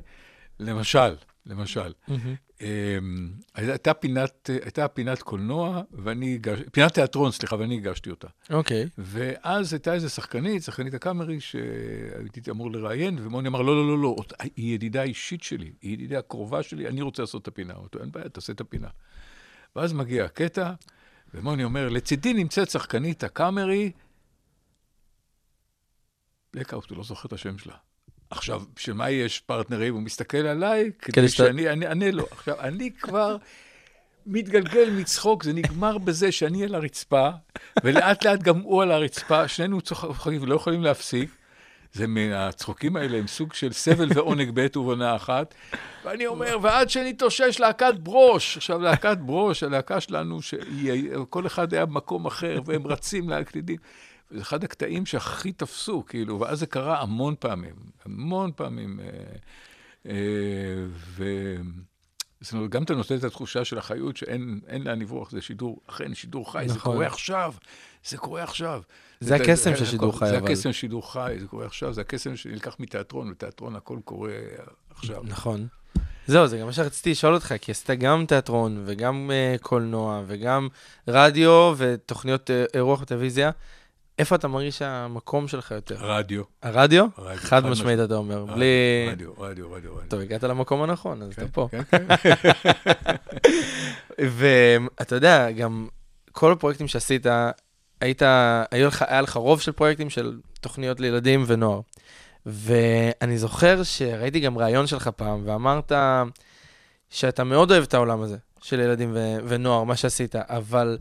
[0.60, 2.34] למשל, למשל, מהמם.
[2.60, 6.58] אמ, הייתה פינת, הייתה פינת קולנוע, ואני הגש...
[6.72, 8.28] פינת תיאטרון, סליחה, ואני הגשתי אותה.
[8.50, 8.88] אוקיי.
[8.98, 14.16] ואז הייתה איזו שחקנית, שחקנית הקאמרי, שהייתי אמור לראיין, ומוני אמר, לא, לא, לא, לא,
[14.56, 17.74] היא ידידה אישית שלי, היא ידידה קרובה שלי, אני רוצה לעשות את הפינה.
[17.74, 18.88] אותו, אין בעיה, תעשה את הפינה.
[19.76, 20.72] ואז מגיע הקטע,
[21.34, 23.90] ומוני אומר, לצידי נמצאת שחקנית הקאמרי,
[26.54, 27.74] בלקאוט, הוא לא זוכר את השם שלה.
[28.30, 29.94] עכשיו, בשביל מה יש פרטנרים?
[29.94, 32.26] הוא מסתכל עליי, כדי כדי שאתה- שאני אני אענה לו.
[32.30, 33.36] עכשיו, אני כבר
[34.26, 37.28] מתגלגל מצחוק, זה נגמר בזה שאני על הרצפה,
[37.84, 41.30] ולאט לאט גם הוא על הרצפה, שנינו צוחקים ולא יכולים להפסיק.
[41.92, 45.54] זה מהצחוקים האלה הם סוג של סבל ועונג בעת ובעונה אחת.
[46.04, 48.56] ואני אומר, ועד שנתאושש להקת ברוש.
[48.56, 53.76] עכשיו, להקת ברוש, הלהקה שלנו, שכל אחד היה במקום אחר, והם רצים להקלידים.
[54.34, 59.00] זה אחד הקטעים שהכי תפסו, כאילו, ואז זה קרה המון פעמים, המון פעמים.
[59.00, 59.06] אה,
[60.06, 60.14] אה,
[60.88, 61.24] ו...
[62.40, 66.14] זאת אומרת, גם אתה נותן את התחושה של החיות שאין לאן לברוח, זה שידור, אכן,
[66.14, 66.92] שידור חי, זה נכון.
[66.92, 67.54] קורה עכשיו,
[68.04, 68.82] זה קורה עכשיו.
[69.20, 70.46] זה הקסם של שידור חי, זה אבל.
[70.46, 74.32] הקסם של שידור חי, זה קורה עכשיו, זה הקסם שנלקח מתיאטרון, בתיאטרון הכל קורה
[74.90, 75.22] עכשיו.
[75.24, 75.66] נכון.
[76.26, 80.68] זהו, זה גם מה שרציתי לשאול אותך, כי עשית גם תיאטרון וגם uh, קולנוע וגם
[81.08, 83.50] רדיו ותוכניות uh, אירוח בטלוויזיה.
[84.18, 85.96] איפה אתה מרגיש שהמקום שלך יותר?
[85.98, 86.42] רדיו.
[86.62, 87.06] הרדיו?
[87.18, 89.08] רדיו, חד משמעית אתה אומר, רדיו, בלי...
[89.10, 89.90] רדיו, רדיו, רדיו.
[90.08, 91.68] טוב, הגעת למקום הנכון, אז אתה כן, פה.
[91.70, 92.06] כן, כן.
[94.38, 95.88] ואתה יודע, גם
[96.32, 97.26] כל הפרויקטים שעשית,
[98.00, 98.22] היית,
[98.70, 101.80] היה לך, היה לך רוב של פרויקטים של תוכניות לילדים ונוער.
[102.46, 105.92] ואני זוכר שראיתי גם ראיון שלך פעם, ואמרת
[107.10, 110.98] שאתה מאוד אוהב את העולם הזה של ילדים ו- ונוער, מה שעשית, אבל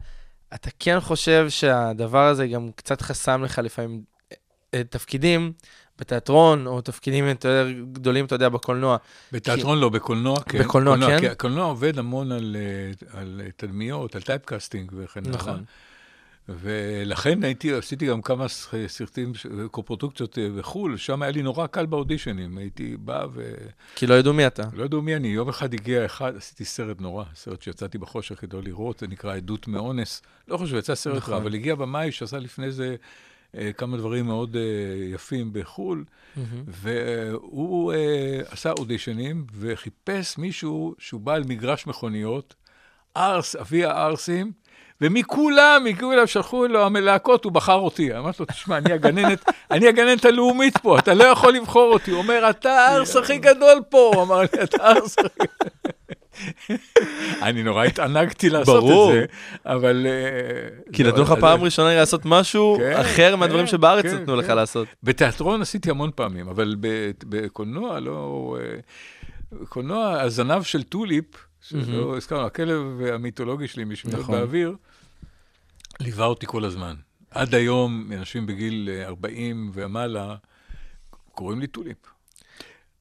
[0.56, 4.02] אתה כן חושב שהדבר הזה גם קצת חסם לך לפעמים
[4.74, 5.54] אה, תפקידים
[6.00, 8.98] בתיאטרון, או תפקידים יותר גדולים, אתה יודע, בקולנוע.
[9.32, 10.60] בתיאטרון לא, בקולנוע כן.
[10.60, 11.20] בקולנוע כן?
[11.20, 15.36] כי הקולנוע עובד המון על, אה, על תדמיות, על typecasting וכן הלאה.
[15.36, 15.64] נכון.
[16.50, 18.46] ולכן הייתי, עשיתי גם כמה
[18.88, 19.32] סרטים,
[19.72, 22.58] קופרודוקציות אה, בחו"ל, שם היה לי נורא קל באודישנים.
[22.58, 23.54] הייתי בא ו...
[23.96, 24.64] כי לא ידעו מי אתה.
[24.74, 28.58] לא ידעו מי אני, יום אחד הגיע אחד, עשיתי סרט נורא, סרט שיצאתי בחושך כדי
[28.58, 30.22] לא לראות, זה נקרא עדות מאונס.
[30.48, 31.34] לא חושב, יצא סרט נכון.
[31.34, 32.96] רע, אבל הגיע במאי שעשה לפני זה
[33.58, 34.62] אה, כמה דברים מאוד אה,
[35.14, 36.04] יפים בחו"ל,
[36.68, 37.94] והוא
[38.46, 42.56] עשה אודישנים וחיפש מישהו שהוא בעל מגרש מכוניות,
[43.18, 44.52] ארס, אבי הארסים,
[45.04, 48.18] ומכולם, מכולם שלחו לו המלהקות, הוא בחר אותי.
[48.18, 52.12] אמרתי לו, תשמע, אני הגננת, אני הגננת הלאומית פה, אתה לא יכול לבחור אותי.
[52.12, 54.12] הוא אומר, אתה הארס הכי גדול פה.
[54.16, 55.48] הוא אמר לי, אתה הארס הכי
[57.42, 59.12] אני נורא התענגתי לעשות ברור.
[59.12, 59.26] את זה,
[59.66, 60.08] אבל...
[60.10, 64.06] אה, כי לא, נתנו לך אז- פעם ראשונה לעשות משהו כן, אחר מהדברים כן, שבארץ
[64.06, 64.56] כן, נתנו לך כן.
[64.56, 64.88] לעשות.
[65.04, 66.76] בתיאטרון עשיתי המון פעמים, אבל
[67.30, 68.58] בקולנוע לא...
[68.60, 68.78] אה,
[69.70, 71.26] קולנוע, הזנב של טוליפ,
[71.62, 72.82] שלא הזכרנו, הכלב
[73.14, 74.36] המיתולוגי שלי משמיעות נכון.
[74.36, 74.76] באוויר,
[76.04, 76.96] ליווה אותי כל הזמן.
[77.32, 80.36] עד היום, אנשים בגיל אה, 40 ומעלה,
[81.32, 81.98] קוראים לי טוליפ.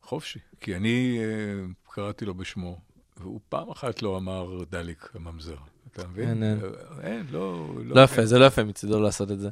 [0.03, 0.39] חופשי.
[0.61, 2.79] כי אני אה, קראתי לו בשמו,
[3.17, 5.57] והוא פעם אחת לא אמר דליק הממזר.
[5.93, 6.29] אתה מבין?
[6.29, 6.59] אין, אין.
[6.65, 7.69] אה, אין, לא...
[7.85, 9.49] לא יפה, זה לא יפה מצידו לעשות את זה.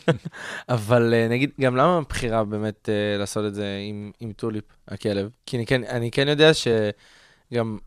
[0.68, 5.30] אבל אה, נגיד, גם למה הבחירה באמת אה, לעשות את זה עם, עם טוליפ, הכלב?
[5.46, 7.78] כי אני כן, אני כן יודע שגם,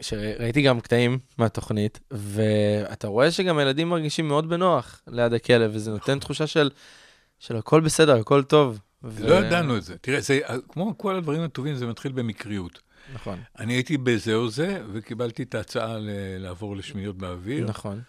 [0.00, 6.18] שראיתי גם קטעים מהתוכנית, ואתה רואה שגם הילדים מרגישים מאוד בנוח ליד הכלב, וזה נותן
[6.18, 6.70] תחושה של,
[7.38, 8.78] של הכל בסדר, הכל טוב.
[9.04, 9.98] ו- לא ידענו את זה.
[9.98, 12.80] תראה, זה, כמו כל הדברים הטובים, זה מתחיל במקריות.
[13.14, 18.00] נכון, אני הייתי בזה או זה, וקיבלתי את ההצעה ל- לעבור לשמיניות באוויר, נכון.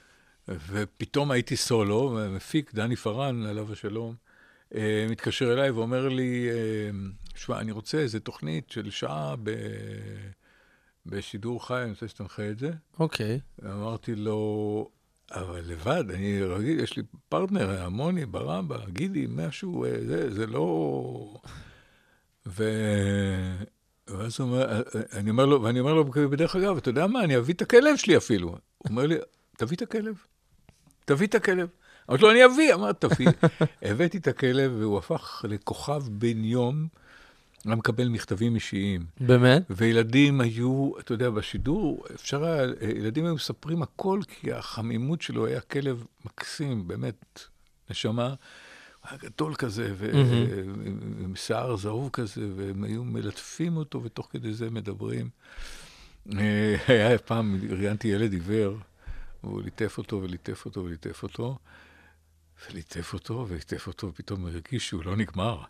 [0.48, 4.16] ופתאום הייתי סולו, והמפיק, דני פארן, עליו השלום,
[4.76, 6.56] אה, מתקשר אליי ואומר לי, אה,
[7.36, 9.52] שמע, אני רוצה איזה תוכנית של שעה ב...
[11.06, 12.72] בשידור חי, אני רוצה שתנחה את זה.
[13.00, 13.40] אוקיי.
[13.66, 14.90] אמרתי לו,
[15.32, 21.42] אבל לבד, אני רגיל, יש לי פרטנר, המוני, ברמבה, גידי, משהו, אה, זה, זה לא...
[22.46, 22.64] ו...
[24.08, 24.82] ואז הוא אומר,
[25.14, 27.96] אני אומר לו, ואני אומר לו, בדרך אגב, אתה יודע מה, אני אביא את הכלב
[27.96, 28.48] שלי אפילו.
[28.48, 28.58] הוא
[28.90, 29.16] אומר לי,
[29.58, 30.16] תביא את הכלב,
[31.06, 31.68] תביא את הכלב.
[32.10, 33.28] אמרתי לו, אני אביא, אמר, תביא.
[33.82, 36.88] הבאתי את הכלב, והוא הפך לכוכב בן יום,
[37.66, 39.06] היה מקבל מכתבים אישיים.
[39.20, 39.64] באמת?
[39.70, 42.64] וילדים היו, אתה יודע, בשידור, אפשר היה,
[42.96, 47.40] ילדים היו מספרים הכל, כי החמימות שלו היה כלב מקסים, באמת,
[47.90, 48.34] נשמה.
[49.04, 50.12] היה גדול כזה, ו-
[51.24, 55.30] עם שיער זהוב כזה, והם היו מלטפים אותו, ותוך כדי זה מדברים.
[56.38, 58.78] אה, היה פעם, ראיינתי ילד עיוור,
[59.44, 61.58] והוא ליטף אותו וליטף אותו וליטף אותו,
[62.70, 65.62] וליטף אותו וליטף אותו, ופתאום הרגיש שהוא לא נגמר.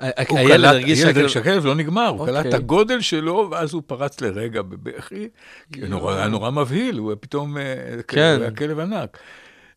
[0.00, 1.28] הילד הרגיש הילד שהכלב...
[1.28, 2.58] שהכלב לא נגמר, הוא קלט את אוקיי.
[2.58, 5.28] הגודל שלו, ואז הוא פרץ לרגע בבכי,
[5.72, 8.38] היה נורא מבהיל, הוא פתאום, אה, כן.
[8.40, 9.18] היה כלב ענק.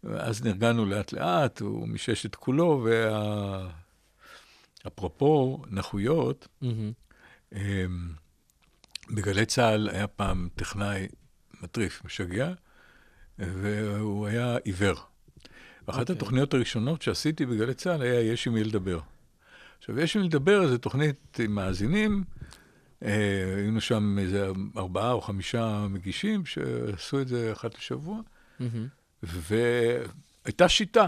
[0.03, 3.67] ואז נרגענו לאט לאט, הוא מישש את כולו, וה...
[4.87, 6.47] אפרופו נכויות.
[7.53, 7.59] אמ,
[9.09, 11.07] בגלי צה"ל היה פעם טכנאי
[11.61, 12.51] מטריף, משגע,
[13.39, 14.95] והוא היה עיוור.
[15.87, 16.15] ואחת אוקיי.
[16.15, 18.99] התוכניות הראשונות שעשיתי בגלי צה"ל היה יש עם מי לדבר.
[19.83, 22.23] עכשיו, יש מי לדבר זו תוכנית עם מאזינים,
[23.03, 28.19] אה, היינו שם איזה ארבעה או חמישה מגישים שעשו את זה אחת לשבוע,
[28.59, 28.87] מהמם.
[29.23, 31.07] והייתה שיטה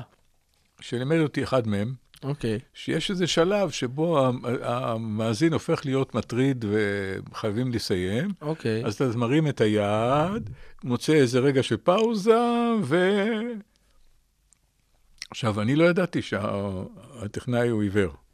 [0.80, 2.60] שלימד אותי אחד מהם, אוקיי.
[2.74, 8.86] שיש איזה שלב שבו המ- המאזין הופך להיות מטריד וחייבים לסיים, אוקיי.
[8.86, 10.50] אז אתה מרים את היד,
[10.84, 12.40] מוצא איזה רגע של פאוזה,
[12.84, 13.12] ו...
[15.32, 18.25] עכשיו, אני לא ידעתי שהטכנאי הוא עיוור.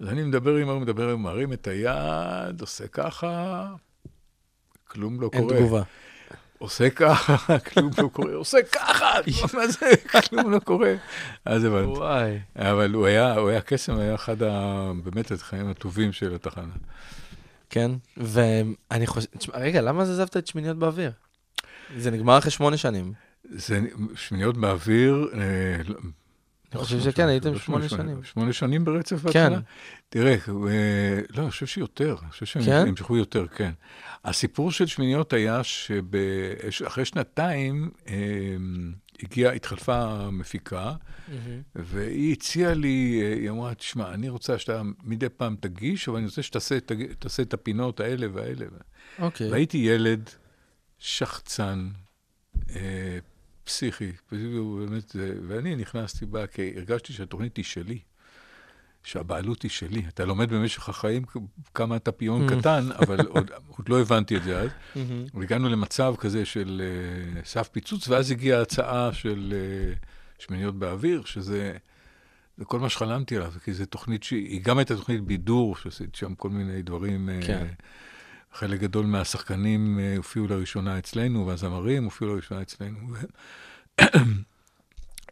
[0.00, 3.66] אז אני מדבר עם ההוא, מדבר עם, מרים את היד, עושה ככה,
[4.88, 5.56] כלום לא אין קורה.
[5.56, 5.82] תגובה.
[6.58, 9.10] עושה ככה, כלום לא קורה, עושה ככה,
[9.54, 9.90] מה זה,
[10.28, 10.94] כלום לא קורה.
[11.44, 11.90] אז הבנתי.
[11.90, 12.38] וואי.
[12.56, 14.92] אבל הוא היה, הוא היה קסם, היה אחד ה...
[15.04, 16.74] באמת הטכנאים הטובים של התחנה.
[17.70, 21.12] כן, ואני חושב, תשמע, רגע, למה אז עזבת את שמיניות באוויר?
[21.96, 23.12] זה נגמר אחרי שמונה שנים.
[23.50, 23.80] זה
[24.14, 25.76] שמיניות באוויר, אה,
[26.72, 28.22] אני לא חושב שכן, שנים, הייתם לא שמונה שנים.
[28.22, 29.22] שמונה שנים ברצף כן.
[29.22, 29.60] בהתחלה?
[30.08, 30.32] תראה,
[30.68, 32.84] אה, לא, אני חושב שיותר, אני חושב שהם כן?
[32.86, 33.70] נמשכו יותר, כן.
[34.24, 35.60] הסיפור של שמיניות היה
[36.70, 38.14] שאחרי שנתיים אה,
[39.22, 40.92] הגיעה, התחלפה המפיקה,
[41.74, 46.26] והיא הציעה לי, אה, היא אמרה, תשמע, אני רוצה שאתה מדי פעם תגיש, אבל אני
[46.26, 48.66] רוצה שתעשה את הפינות האלה והאלה.
[49.18, 49.50] אוקיי.
[49.50, 50.30] והייתי ילד
[50.98, 51.88] שחצן,
[53.70, 55.16] פסיכי, באמת,
[55.48, 57.98] ואני נכנסתי בה כי הרגשתי שהתוכנית היא שלי,
[59.04, 60.02] שהבעלות היא שלי.
[60.08, 61.22] אתה לומד במשך החיים
[61.74, 62.52] כמה אתה פיון Mm.
[62.58, 64.70] קטן, אבל עוד, עוד לא הבנתי את זה אז.
[64.96, 65.24] מהמם.
[65.34, 69.92] והגענו למצב כזה של אה, סף פיצוץ, ואז הגיעה ההצעה של אה,
[70.38, 71.76] שמיניות באוויר, שזה
[72.58, 76.34] זה כל מה שחלמתי עליו, כי זו תוכנית שהיא גם הייתה תוכנית בידור, שעשית שם
[76.34, 77.28] כל מיני דברים.
[77.28, 77.66] אה, כן.
[78.52, 82.98] חלק גדול מהשחקנים אה, הופיעו לראשונה אצלנו, והזמרים הופיעו לראשונה אצלנו.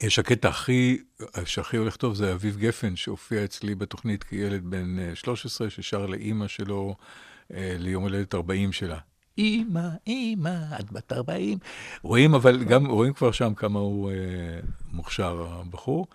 [0.02, 0.98] יש הקטע הכי,
[1.44, 6.48] שהכי הולך טוב, זה אביב גפן, שהופיע אצלי בתוכנית כילד בן אה, 13, ששר לאימא
[6.48, 6.94] שלו
[7.54, 8.98] אה, ליום הולדת 40 שלה.
[9.38, 11.58] אימא, אימא, את בת 40.
[12.02, 14.16] רואים, אבל גם, רואים כבר שם כמה הוא אה,
[14.92, 16.06] מוכשר, הבחור.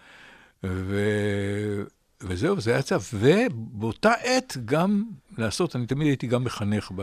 [2.27, 2.95] וזהו, זה היה צו.
[3.13, 5.03] ובאותה עת גם
[5.37, 7.01] לעשות, אני תמיד הייתי גם מחנך ב...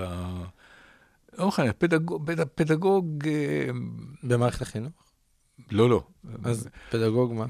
[1.38, 3.66] לא מחנך, פדגוג, פד- פדגוג, אה,
[4.22, 4.92] במערכת החינוך?
[5.70, 6.02] לא, לא.
[6.44, 7.46] אז פדגוג מה?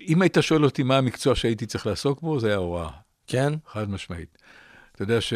[0.00, 2.90] אם היית שואל אותי מה המקצוע שהייתי צריך לעסוק בו, זה היה הוראה,
[3.26, 3.52] כן?
[3.66, 4.38] חד משמעית.
[4.94, 5.32] אתה יודע ש...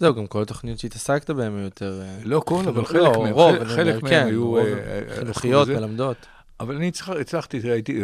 [0.00, 2.00] זהו, גם כל התוכניות שהתעסקת בהן היו יותר...
[2.02, 4.56] אה, לא כל, אבל חלק לא, מהם, רוב, חלק- חלק מהם כן, היו...
[4.58, 5.68] אה, חינוכיות?
[5.68, 6.16] מלמדות.
[6.60, 8.00] אבל אני הצלח- הצלחתי, הייתי,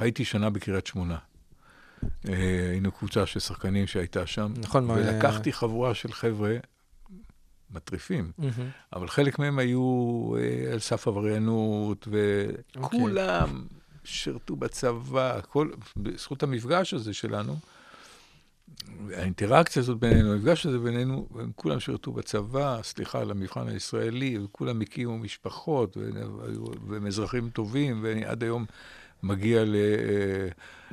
[0.00, 1.18] חייתי שנה בקריית שמונה.
[2.28, 2.34] אה,
[2.70, 4.52] היינו קבוצה של שחקנים שהייתה שם.
[4.56, 6.56] נכון, מה- ולקחתי חבורה של חבר'ה
[7.70, 8.32] מטריפים.
[8.92, 9.82] אבל חלק מהם היו
[10.38, 12.08] אה, על סף עבריינות,
[12.76, 13.64] וכולם
[14.04, 17.56] שירתו בצבא, כל, בזכות המפגש הזה שלנו,
[19.12, 24.80] האינטראקציה הזאת בינינו, המפגש הזה בינינו, הם כולם שירתו בצבא, סליחה על המבחן הישראלי, וכולם
[24.80, 28.64] הקימו משפחות, והיו- והם אזרחים טובים, ואני עד היום
[29.22, 30.48] מגיע ל, אה,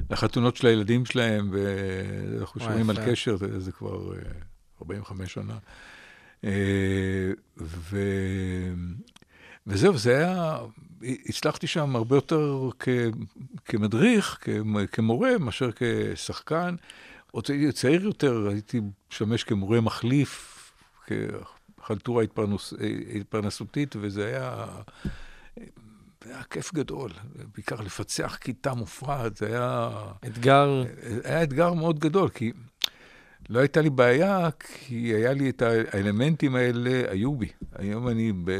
[0.10, 2.96] לחתונות של הילדים שלהם, ואנחנו שומעים על.
[3.06, 4.20] קשר, זה, זה כבר אה,
[4.82, 5.58] 45 שנה.
[6.44, 8.00] אה, ו...
[9.68, 10.58] וזהו, זה היה,
[11.26, 12.90] הצלחתי שם הרבה יותר כ,
[13.66, 14.50] כמדריך, כ,
[14.92, 16.76] כמורה, מאשר כשחקן.
[17.32, 20.54] עוד הייתי צעיר יותר, הייתי משמש כמורה מחליף,
[21.08, 22.74] כחלטורה התפרנוס,
[23.16, 24.66] התפרנסותית, וזה היה,
[26.28, 27.12] זה היה כיף גדול.
[27.56, 29.90] בעיקר לפצח כיתה מופרעת, זה היה...
[30.28, 30.84] אתגר,
[31.24, 32.52] היה אתגר מאוד גדול, כי
[33.50, 37.48] לא הייתה לי בעיה, כי היה לי את האלמנטים האלה, היו בי.
[37.76, 38.52] היום אני ב,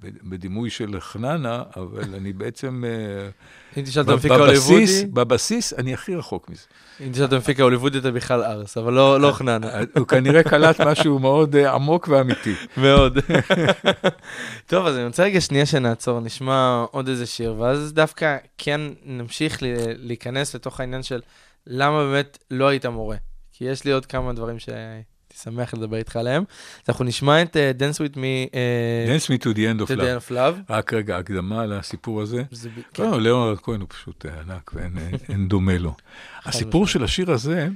[0.00, 2.84] בדימוי של חננה, אבל אני בעצם...
[2.86, 3.28] אה,
[3.76, 6.62] אם תשאל את המפיק ההוליוודי, בבסיס אני הכי רחוק מזה.
[7.00, 9.68] אם תשאל את המפיק ההוליוודי אתה בכלל ארס, אבל לא לא חננה.
[9.96, 12.54] הוא כנראה קלט משהו מאוד אה, עמוק ואמיתי.
[12.76, 13.18] מאוד.
[14.70, 19.58] טוב, אז אני רוצה רגע שנייה שנעצור, נשמע עוד איזה שיר, ואז דווקא כן נמשיך
[19.96, 21.20] להיכנס לתוך העניין של
[21.66, 23.16] למה באמת לא היית מורה.
[23.52, 26.44] כי יש לי עוד כמה דברים שהייתי שמח לדבר איתך עליהם.
[26.76, 29.90] אז אנחנו נשמע את uh, Dance With Me, uh, Dance me to the end of
[29.90, 30.00] the love.
[30.00, 30.72] End of Love.
[30.72, 32.42] רק רגע, הקדמה לסיפור הזה.
[32.50, 33.20] זה ב- כן.
[33.20, 34.98] לא, כהן הוא פשוט אה, ענק ואין
[35.28, 35.94] אין דומה לו.
[36.44, 36.86] הסיפור.
[36.86, 37.68] של השיר הזה,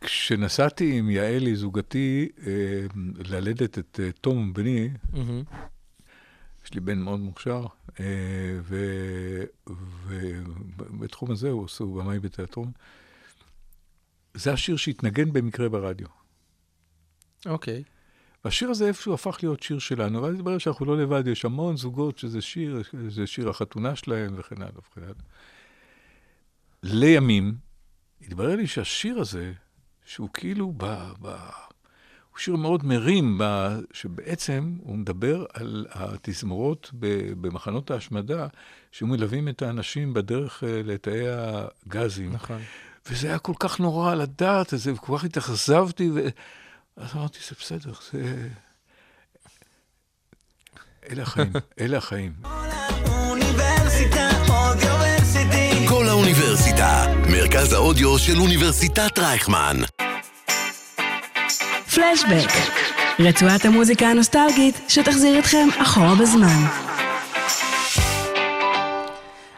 [0.00, 2.52] כשנסעתי עם יעלי, זוגתי, אה,
[3.24, 4.88] ללדת את אה, תום בני.
[6.64, 7.64] יש לי בן מאוד מוכשר,
[8.00, 8.04] אה,
[10.90, 12.70] ובתחום הזה הוא עושה, הוא במאי בתיאטרון.
[14.34, 16.06] זה השיר שהתנגן במקרה ברדיו.
[17.46, 17.82] אוקיי.
[18.44, 22.18] והשיר הזה איפשהו הפך להיות שיר שלנו, ואז התברר שאנחנו לא לבד, יש המון זוגות
[22.18, 25.14] שזה שיר, זה שיר החתונה שלהם וכן הלאה וכן הלאה.
[26.82, 27.54] לימים,
[28.22, 29.52] התברר לי שהשיר הזה,
[30.04, 30.84] שהוא כאילו ב...
[31.22, 31.26] ב...
[32.30, 38.46] הוא שיר מאוד מרים, ב- שבעצם הוא מדבר על התזמורות ב- במחנות ההשמדה,
[38.92, 42.32] שמלווים את האנשים בדרך אה, לתאי הגזים.
[42.32, 42.58] נכון.
[43.10, 46.28] וזה היה כל כך נורא לדעת את זה, וכל כך התאכזבתי, ו...
[46.96, 48.48] אז אמרתי, זה בסדר, זה...
[51.10, 52.32] אלה החיים, אלה החיים.
[55.88, 59.76] כל האוניברסיטה, מרכז האודיו של אוניברסיטת רייכמן.
[61.94, 62.50] פלשבק,
[63.18, 66.93] רצועת המוזיקה הנוסטלגית שתחזיר אתכם אחורה בזמן.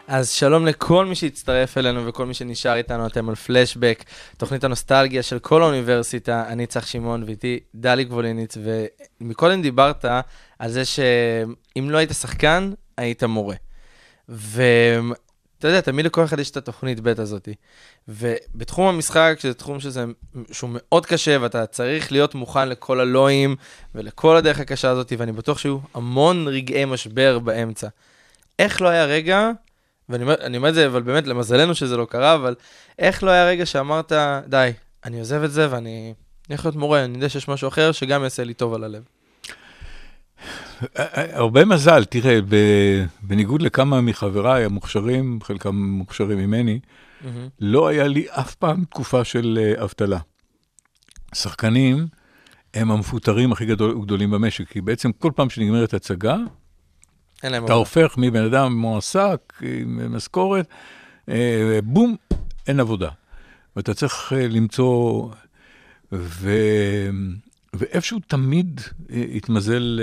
[0.07, 4.03] אז שלום לכל מי שהצטרף אלינו וכל מי שנשאר איתנו, אתם על פלשבק,
[4.37, 8.57] תוכנית הנוסטלגיה של כל האוניברסיטה, אני צח שמעון ואיתי דלי גבוליניץ,
[9.21, 10.05] ומקודם דיברת
[10.59, 13.55] על זה שאם לא היית שחקן, היית מורה.
[14.29, 17.53] ואתה יודע, תמיד לכל אחד יש את התוכנית ב' הזאתי.
[18.07, 20.05] ובתחום המשחק, שזה תחום שזה,
[20.51, 23.55] שהוא מאוד קשה, ואתה צריך להיות מוכן לכל הלואים
[23.95, 27.87] ולכל הדרך הקשה הזאת, ואני בטוח שהיו המון רגעי משבר באמצע.
[28.59, 29.51] איך לא היה רגע
[30.09, 32.55] ואני אומר, את זה, אבל באמת, למזלנו שזה לא קרה, אבל
[32.99, 34.11] איך לא היה רגע שאמרת,
[34.47, 34.71] די,
[35.05, 36.13] אני עוזב את זה ואני
[36.49, 39.03] הולך להיות מורה, אני יודע שיש משהו אחר שגם יעשה לי טוב על הלב.
[41.13, 42.39] הרבה מזל, תראה,
[43.21, 46.79] בניגוד לכמה מחבריי המוכשרים, חלקם מוכשרים ממני,
[47.59, 50.19] לא היה לי אף פעם תקופה של אה, אבטלה.
[51.35, 52.07] שחקנים
[52.73, 56.37] הם המפוטרים הכי גדול, גדולים במשק, כי בעצם כל פעם שנגמרת הצגה,
[57.43, 57.73] אין להם אתה עבודה.
[57.73, 60.67] הופך מבן אדם מועסק עם משכורת,
[61.29, 62.15] אה, בום,
[62.67, 63.09] אין עבודה.
[63.75, 65.29] ואתה צריך אה, למצוא,
[66.11, 66.51] ו...
[67.73, 69.99] ואיפשהו תמיד אה, התמזל,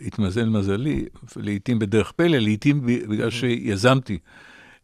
[0.00, 1.04] התמזל מזלי,
[1.36, 4.18] לעתים בדרך פלא, לעתים בגלל שיזמתי.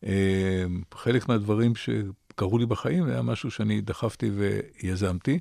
[0.06, 5.38] אה, חלק מהדברים שקרו לי בחיים היה משהו שאני דחפתי ויזמתי.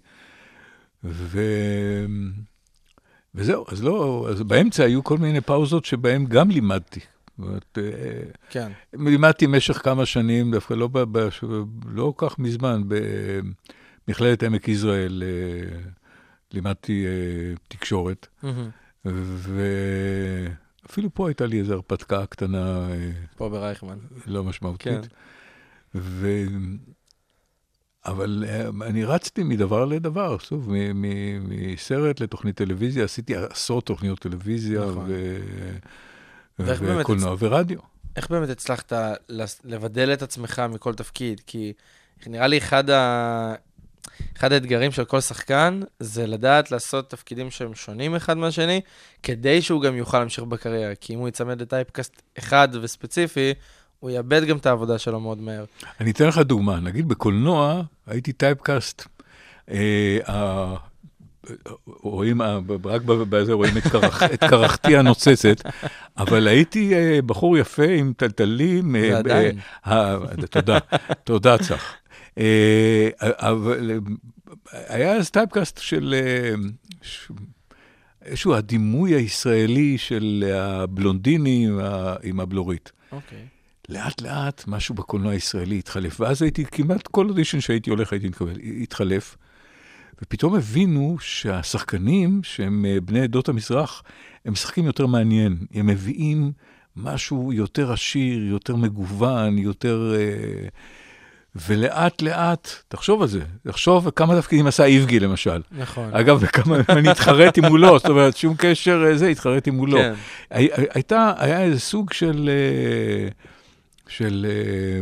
[1.03, 1.41] ו...
[3.35, 6.99] וזהו, אז לא, אז באמצע היו כל מיני פאוזות שבהן גם לימדתי.
[7.37, 7.83] זאת אה,
[8.49, 8.71] כן.
[8.93, 11.27] לימדתי במשך כמה שנים, דווקא לא, ב, ב,
[11.85, 12.83] לא כך מזמן,
[14.07, 15.79] במכללת עמק יזרעאל אה,
[16.51, 17.11] לימדתי אה,
[17.67, 18.69] תקשורת, מהמם.
[20.85, 22.87] ואפילו פה הייתה לי איזו הרפתקה קטנה,
[23.37, 23.97] פה ברייכמן.
[24.27, 24.83] לא משמעותית.
[24.83, 25.01] כן.
[25.95, 26.27] ו...
[28.05, 34.19] אבל אה, אני רצתי מדבר לדבר, שוב, מ- מ- מסרט לתוכנית טלוויזיה, עשיתי עשרות תוכניות
[34.19, 35.11] טלוויזיה נכון.
[36.59, 37.79] וקולנוע ורדיו.
[38.15, 38.93] איך באמת הצלחת
[39.63, 41.41] לבדל את עצמך מכל תפקיד?
[41.47, 41.73] כי
[42.27, 43.53] נראה לי אחד, ה...
[44.37, 48.81] אחד האתגרים של כל שחקן זה לדעת לעשות תפקידים שהם שונים אחד מהשני,
[49.23, 50.95] כדי שהוא גם יוכל להמשיך בקריירה.
[50.95, 53.53] כי אם הוא ייצמד לטייפקאסט אחד וספציפי,
[53.99, 55.65] הוא יאבד גם את העבודה שלו מאוד מהר.
[55.99, 59.07] אני אתן לך דוגמה, נגיד בקולנוע הייתי טייפקאסט,
[59.71, 60.75] אה,
[61.85, 62.41] רואים,
[62.85, 65.61] רק בזה רואים את, קרח, את קרחתי הנוצצת,
[66.17, 68.95] אבל הייתי אה, בחור יפה עם טלטלים.
[69.01, 69.59] ועדיין.
[69.87, 70.17] אה,
[70.49, 70.77] תודה,
[71.23, 71.95] תודה צח.
[73.21, 73.99] אבל
[74.71, 76.15] היה אז טייפקאסט של
[78.25, 81.67] איזשהו הדימוי הישראלי של הבלונדיני
[82.23, 82.91] עם הבלורית.
[83.11, 83.58] אוקיי.
[83.89, 88.53] לאט לאט משהו בקולנוע הישראלי התחלף, ואז הייתי, כמעט כל אודישן שהייתי הולך הייתי מקבל,
[88.81, 89.37] התחלף,
[90.21, 94.03] ופתאום הבינו שהשחקנים, שהם אה, בני עדות המזרח,
[94.45, 96.51] הם משחקים יותר מעניין, הם מביאים
[96.95, 100.13] משהו יותר עשיר, יותר מגוון, יותר...
[100.15, 100.67] אה,
[101.67, 105.61] ולאט לאט, תחשוב על זה, תחשוב כמה תפקידים עשה איבגי למשל.
[105.71, 106.13] נכון.
[106.13, 109.97] אגב, וכמה אני התחרתי מולו, זאת אומרת, שום קשר אה, זה, התחרתי מולו.
[109.97, 110.13] כן.
[110.51, 113.29] הי- הייתה, היה איזה סוג של, אה,
[114.09, 115.01] של אה,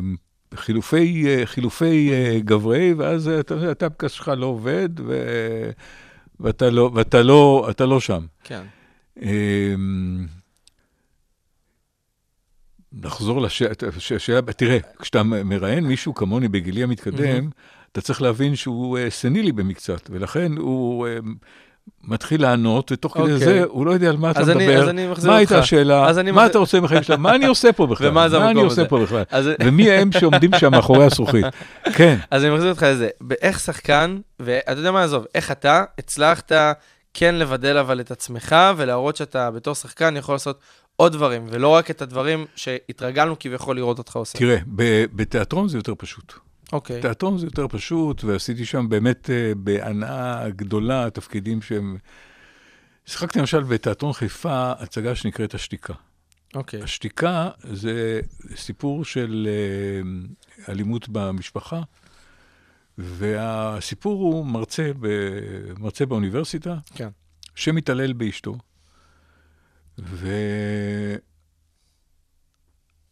[0.55, 3.27] חילופי, אה, חילופי אה, גברי, ואז
[3.71, 5.21] הטפקס שלך לא עובד, ו,
[6.39, 8.25] ואתה, לא, ואתה לא, אתה לא שם.
[8.43, 8.63] כן.
[9.21, 9.75] אה,
[12.93, 17.49] נחזור לשאלה, תראה, כשאתה מראיין מישהו כמוני בגילי המתקדם,
[17.91, 21.07] אתה צריך להבין שהוא סנילי במקצת, ולכן הוא
[22.04, 23.38] מתחיל לענות, ותוך כדי אוקיי.
[23.38, 25.38] זה הוא לא יודע על מה אתה אני- מדבר, אז אני מחזיר מה.
[25.38, 28.39] הייתה השאלה, מה מחזיר- אתה עושה בחיים שלך, מה אני עושה פה בכלל, ומה זה
[28.39, 28.86] מה אני עושה?
[28.86, 31.45] פה בכלל, אז- ומי הם שעומדים שם מאחורי הזכוכית,
[31.97, 32.17] כן.
[32.32, 33.10] אז אני מחזיר אותך לזה.
[33.21, 36.52] באיך שחקן, ואתה יודע מה, עזוב, איך אתה הצלחת
[37.13, 40.60] כן לבדל אבל את עצמך, ולהראות שאתה בתור שחקן יכול לעשות
[40.96, 44.38] עוד דברים, ולא רק את הדברים שהתרגלנו כביכול לראות אותך עושה.
[44.38, 44.58] תראה,
[45.15, 46.33] בתיאטרון זה יותר פשוט.
[46.71, 47.01] אוקיי.
[47.01, 51.97] תיאטרון זה יותר פשוט, ועשיתי שם באמת אה, בהנאה גדולה תפקידים שהם...
[53.05, 55.93] שיחקתי למשל בתיאטרון חיפה הצגה שנקראת השתיקה.
[56.55, 56.83] אוקיי.
[56.83, 58.19] השתיקה זה
[58.55, 60.01] סיפור של אה,
[60.71, 61.81] אלימות במשפחה,
[62.97, 65.07] והסיפור הוא מרצה, ב,
[65.79, 67.09] מרצה באוניברסיטה, כן.
[67.55, 68.57] שמתעלל באשתו,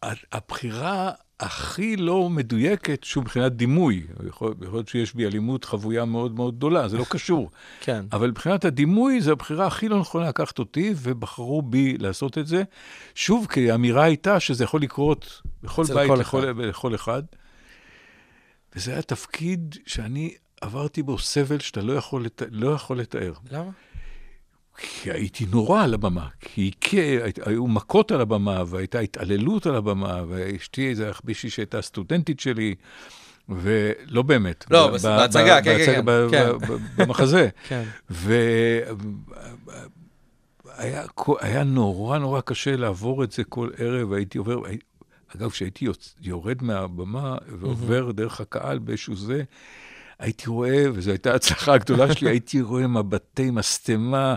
[0.04, 6.36] והבחירה הכי לא מדויקת, שוב, מבחינת דימוי, יכול, יכול להיות שיש בי אלימות חבויה מאוד
[6.36, 7.50] מאוד גדולה, זה לא קשור.
[7.82, 8.06] כן.
[8.12, 12.64] אבל מבחינת הדימוי, זו הבחירה הכי לא נכונה לקחת אותי, ובחרו בי לעשות את זה.
[13.16, 16.60] שוב, כי האמירה הייתה שזה יכול לקרות בכל בית, כל לכל, אחד.
[16.60, 17.24] לכל אחד.
[18.76, 22.42] וזה היה תפקיד שאני עברתי בו סבל שאתה לא יכול, לת...
[22.52, 23.34] לא יכול לתאר.
[23.52, 23.72] למה?
[24.78, 30.24] כי הייתי נורא על הבמה, כי כי היו מכות על הבמה, והייתה התעללות על הבמה,
[30.30, 32.76] ואשתי, זה מישהי שהייתה סטודנטית שלי,
[33.50, 34.66] ולא באמת.
[34.72, 36.74] לא, בהצגה, כן, כן, בהצגה, כן, כן.
[36.74, 37.50] ב- במחזה.
[37.70, 37.84] כן.
[38.10, 38.94] והיה
[41.40, 44.62] היה נורא נורא קשה לעבור את זה כל ערב, הייתי עובר,
[45.36, 45.86] אגב, כשהייתי
[46.22, 49.44] יורד מהבמה ועובר דרך הקהל באיזשהו זה,
[50.20, 54.36] הייתי רואה, וזו הייתה ההצלחה הגדולה שלי, הייתי רואה מבטי משטמה,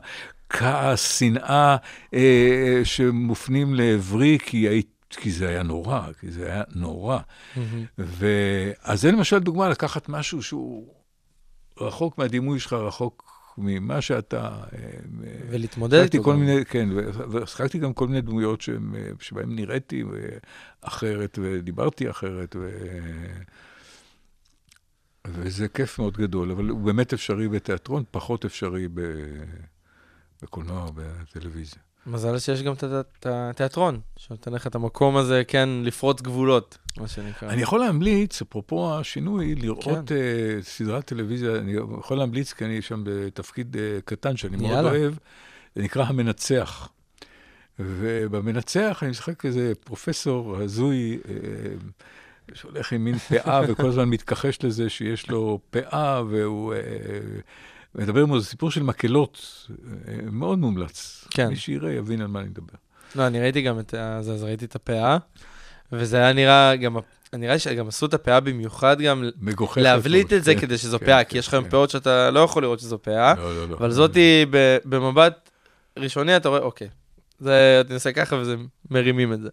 [0.49, 1.77] כעס, שנאה,
[2.15, 4.89] אה, שמופנים לעברי, כי הייתי...
[5.11, 7.19] כי זה היה נורא, כי זה היה נורא.
[7.99, 10.95] ואז זה למשל דוגמה לקחת משהו שהוא
[11.81, 14.49] רחוק מהדימוי שלך, רחוק ממה שאתה...
[14.49, 14.79] אה,
[15.51, 16.37] ולהתמודד שיחקתי איתו כל.
[16.37, 20.09] מיני, כן, ו- ושיחקתי גם כל מיני דמויות אה, שבהם נראיתי אה,
[20.81, 22.69] אחרת ודיברתי אחרת, ו...
[25.33, 29.01] וזה כיף מאוד גדול, אבל הוא באמת אפשרי בתיאטרון, פחות אפשרי ב...
[30.43, 31.79] בקולנוע, בטלוויזיה.
[32.07, 36.79] מזל שיש גם את הת- את התיאטרון, שנותן לך את המקום הזה, כן, לפרוץ גבולות,
[36.99, 37.49] מה שנקרא.
[37.49, 39.93] אני יכול להמליץ, אפרופו השינוי, לראות כן.
[40.61, 44.91] uh, סדרת טלוויזיה, אני יכול להמליץ, כי אני שם בתפקיד uh, קטן שאני מאוד יאללה.
[44.91, 45.15] אוהב,
[45.75, 46.89] זה נקרא המנצח.
[47.79, 51.29] ובמנצח אני משחק איזה פרופסור הזוי, uh,
[52.55, 58.41] שהולך עם מין פאה וכל הזמן מתכחש לזה שיש לו פאה, והוא uh, מדבר עם
[58.41, 61.29] זה סיפור של מקהלות, uh, מאוד מומלץ.
[61.31, 61.49] כן.
[61.49, 62.75] מי שיראה יבין על מה אני מדבר.
[63.15, 65.19] לא, אני ראיתי גם את זה, אז ראיתי את הפאה,
[65.93, 66.97] וזה היה נראה גם,
[67.33, 69.25] נראה לי שגם עשו את הפאה במיוחד גם.
[69.77, 70.33] להבליט.
[70.33, 71.71] את זה כן, כדי שזו כן, פאה, כן, כי יש לך היום כן.
[71.71, 73.77] פאות שאתה לא יכול לראות שזו פאה, לא, לא, לא.
[73.77, 74.47] אבל זאתי
[74.85, 75.51] במבט
[75.99, 76.89] ראשוני אתה רואה, אוקיי,
[77.39, 78.57] זה, עושה ככה וזה
[78.91, 79.49] מרימים את זה.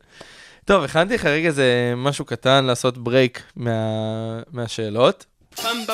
[0.66, 3.72] טוב, הכנתי לך רגע איזה משהו קטן לעשות ברייק מה,
[4.52, 5.26] מהשאלות.
[5.66, 5.86] אני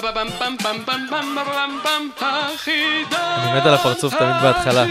[3.56, 4.86] מת על הפרצוף תמיד בהתחלה.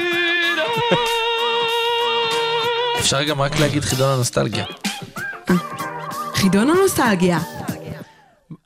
[2.99, 4.65] אפשר גם רק להגיד חידון הנוסטלגיה.
[6.35, 7.39] חידון הנוסטלגיה.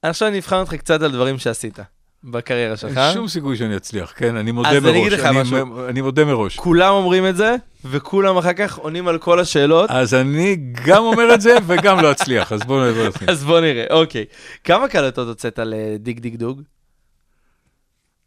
[0.02, 1.78] עכשיו אני אבחן אותך קצת על דברים שעשית
[2.25, 2.99] בקריירה שלך.
[2.99, 4.37] אין שום סיכוי שאני אצליח, כן?
[4.37, 4.87] אני מודה אז מראש.
[4.95, 5.87] אני אגיד לך אני- משהו.
[5.89, 6.57] אני מודה מראש.
[6.57, 9.91] כולם אומרים את זה, וכולם אחר כך עונים על כל השאלות.
[9.91, 10.57] אז אני
[10.87, 13.31] גם אומר את זה וגם לא אצליח, אז בואו נתחיל.
[13.31, 14.25] אז בוא נראה, אוקיי.
[14.64, 16.57] כמה קלטות הוצאת על אה, דיג דוג?
[16.59, 16.64] אני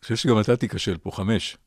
[0.03, 1.57] חושב שגם אתה תיכשל פה, חמש.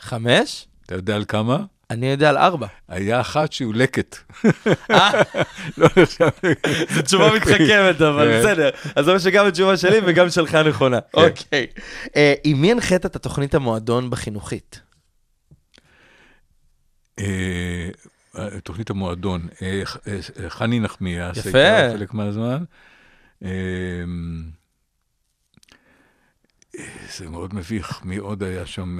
[0.00, 0.66] חמש?
[0.86, 1.58] אתה יודע על כמה?
[1.90, 2.66] אני יודע על ארבע.
[2.88, 4.16] היה אחת שהוא לקט.
[4.90, 5.10] אה,
[5.78, 6.28] לא נחשב.
[6.94, 8.40] זו תשובה מתחכמת, אבל כן.
[8.40, 8.70] בסדר.
[8.96, 10.98] אז זה אומר שגם התשובה שלי וגם שלך נכונה.
[11.14, 11.66] אוקיי.
[12.16, 14.80] אה, עם מי הנחית את התוכנית המועדון בחינוכית?
[17.18, 17.88] אה,
[18.64, 19.48] תוכנית המועדון,
[20.48, 21.92] חני נחמיאס, יפה.
[21.92, 22.64] חלק מהזמן.
[23.44, 23.50] אה,
[27.16, 28.98] זה מאוד מביך, מי עוד היה שם?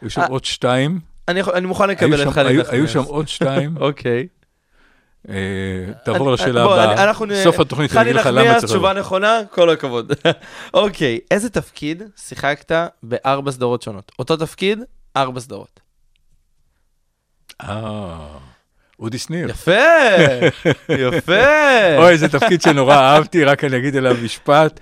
[0.00, 1.11] היו שם עוד שתיים.
[1.28, 3.76] אני יכול- אני מוכן לקבל את חני היו- שם עוד שתיים.
[3.80, 4.26] אוקיי.
[5.28, 5.34] אה,
[6.04, 6.92] תעבור לשאלה הבאה.
[7.44, 8.64] סוף התוכנית, אני אגיד לך למה צריך...
[8.64, 8.92] תשובה.
[8.92, 10.12] נכונה, כל הכבוד.
[10.74, 14.12] אוקיי, איזה תפקיד שיחקת בארבע סדרות שונות?
[14.18, 14.78] אותו תפקיד,
[15.16, 15.80] ארבע סדרות.
[17.62, 18.26] אה,
[18.98, 19.50] אודי שניר.
[19.50, 19.72] יפה,
[21.08, 21.96] יפה.
[21.98, 24.80] אוי, איזה תפקיד שנורא אהבתי, רק אני אגיד עליו משפט.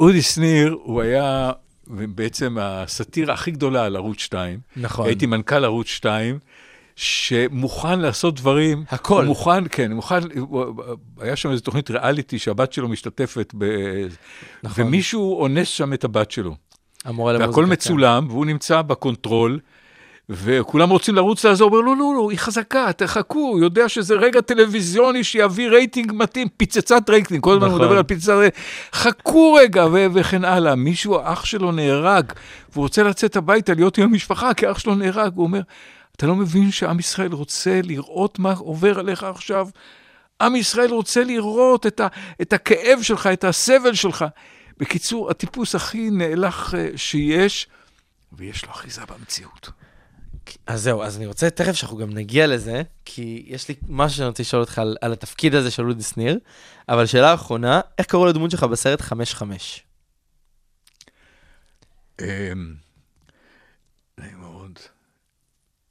[0.00, 1.50] אודי שניר, הוא היה
[1.86, 4.58] בעצם הסאטירה הכי גדולה על ערוץ 2.
[4.76, 5.06] נכון.
[5.06, 6.38] הייתי מנכ"ל ערוץ 2,
[6.96, 8.84] שמוכן לעשות דברים.
[8.88, 9.16] הכל.
[9.20, 10.82] הוא מוכן, כן, הוא מוכן, הוא-
[11.20, 13.64] היה שם איזו תוכנית ריאליטי שהבת שלו משתתפת ב...
[14.62, 14.84] נכון.
[14.86, 16.54] ומישהו אונס שם את הבת שלו.
[17.04, 17.50] המורה למוזיקה.
[17.50, 17.72] והכל כן.
[17.72, 19.58] מצולם, והוא נמצא ב control,
[20.28, 24.14] וכולם רוצים לרוץ לעזור, הוא אומר, לא, לא, לא, היא חזקה, תחכו, הוא יודע שזה
[24.14, 27.86] רגע טלוויזיוני שיביא רייטינג מתאים, פצצת רייטינג, כל הזמן הוא נכון.
[27.86, 30.74] מדבר על פצצת רייטינג, חכו רגע, ו- וכן הלאה.
[30.74, 32.32] מישהו, אח שלו נהרג,
[32.72, 35.60] והוא רוצה לצאת הביתה, להיות עם המשפחה, כי אח שלו נהרג, הוא אומר,
[36.16, 39.68] אתה לא מבין שעם ישראל רוצה לראות מה עובר עליך עכשיו?
[40.40, 42.06] עם ישראל רוצה לראות את, ה,
[42.42, 44.24] את הכאב שלך, את הסבל שלך.
[44.78, 47.66] בקיצור, הטיפוס הכי נאלח אה, שיש,
[48.32, 49.81] ויש לו אחיזה במציאות.
[50.66, 54.28] אז זהו, אז אני רוצה תכף שאנחנו גם נגיע לזה, כי יש לי משהו שאני
[54.28, 56.38] רוצה לשאול אותך על, על התפקיד הזה של אודי שניר,
[56.88, 59.12] אבל שאלה אחרונה, איך קראו לדמות שלך בסרט 5-5?
[62.20, 62.74] אמ,
[64.18, 64.78] נעים מאוד.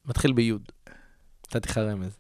[0.05, 0.71] מתחיל ביוד.
[1.47, 2.17] נתתי לך רמז.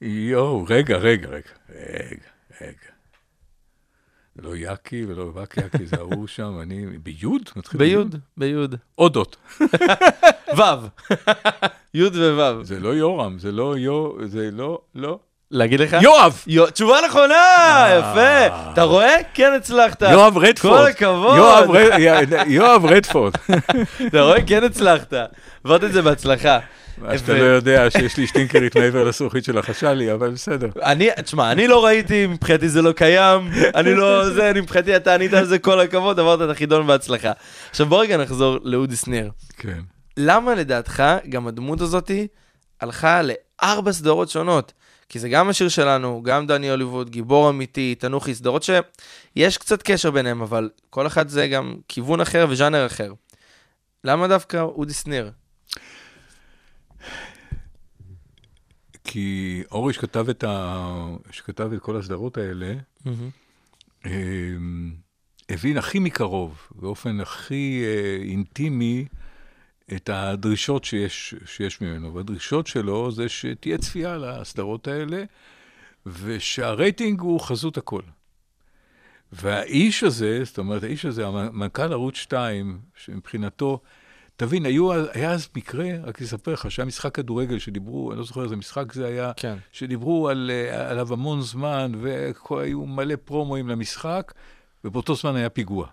[0.00, 2.28] יואו, רגע, רגע, רגע, רגע,
[2.60, 2.97] רגע.
[4.42, 6.86] לא יאקי ולא בק יאקי, זה ההוא שם, אני...
[6.98, 7.50] ביוד?
[7.74, 8.74] ביוד, ביוד.
[8.98, 9.36] אודות.
[10.56, 10.88] וו.
[11.94, 12.64] יוד ווו.
[12.64, 14.26] זה לא יורם, זה לא יו...
[14.26, 14.80] זה לא...
[14.94, 15.18] לא.
[15.50, 15.96] להגיד לך?
[16.02, 16.42] יואב!
[16.46, 17.34] יו- תשובה נכונה!
[17.34, 17.98] אה.
[17.98, 18.56] יפה.
[18.72, 19.16] אתה רואה?
[19.34, 20.02] כן הצלחת.
[20.02, 20.78] יואב רדפורד.
[20.80, 21.36] כל הכבוד.
[21.36, 23.32] יואב רד- יואב רדפורד.
[24.06, 24.42] אתה רואה?
[24.46, 25.12] כן הצלחת.
[25.64, 26.58] עברת את זה בהצלחה.
[26.98, 30.68] מה שאתה לא יודע שיש לי שטינקרית מעבר לזכוכית של החשלי, אבל בסדר.
[30.82, 35.14] אני, תשמע, אני לא ראיתי, מבחינתי זה לא קיים, אני לא, זה, אני מבחינתי אתה
[35.14, 37.32] ענית על זה כל הכבוד, עברת את החידון בהצלחה.
[37.70, 39.30] עכשיו בוא רגע נחזור לאודי שניר.
[39.58, 39.78] כן.
[40.16, 42.26] למה לדעתך גם הדמות הזאתי
[42.80, 44.72] הלכה לארבע סדרות שונות?
[45.08, 50.10] כי זה גם השיר שלנו, גם דני הוליווד, גיבור אמיתי, תנוחי, סדרות שיש קצת קשר
[50.10, 53.12] ביניהם, אבל כל אחד זה גם כיוון אחר וז'אנר אחר.
[54.04, 55.30] למה דווקא אודי שניר?
[59.04, 61.06] כי אורי שכתב את, ה...
[61.30, 62.74] שכתב את כל הסדרות האלה,
[64.06, 64.92] אמ,
[65.48, 69.04] הבין הכי מקרוב, באופן הכי אה, אינטימי,
[69.94, 72.14] את הדרישות שיש, שיש ממנו.
[72.14, 75.24] והדרישות שלו זה שתהיה צפייה לסדרות האלה,
[76.06, 78.02] ושהרייטינג הוא חזות הכל.
[79.32, 83.80] והאיש הזה, זאת אומרת, האיש הזה, מנכ"ל ערוץ 2, שמבחינתו,
[84.36, 88.44] תבין, היו, היה אז מקרה, רק אספר לך, שהיה משחק כדורגל שדיברו, אני לא זוכר
[88.44, 89.56] איזה משחק זה היה, כן.
[89.72, 90.50] שדיברו על,
[90.88, 94.32] עליו המון זמן, והיו מלא פרומואים למשחק,
[94.84, 95.86] ובאותו זמן היה פיגוע.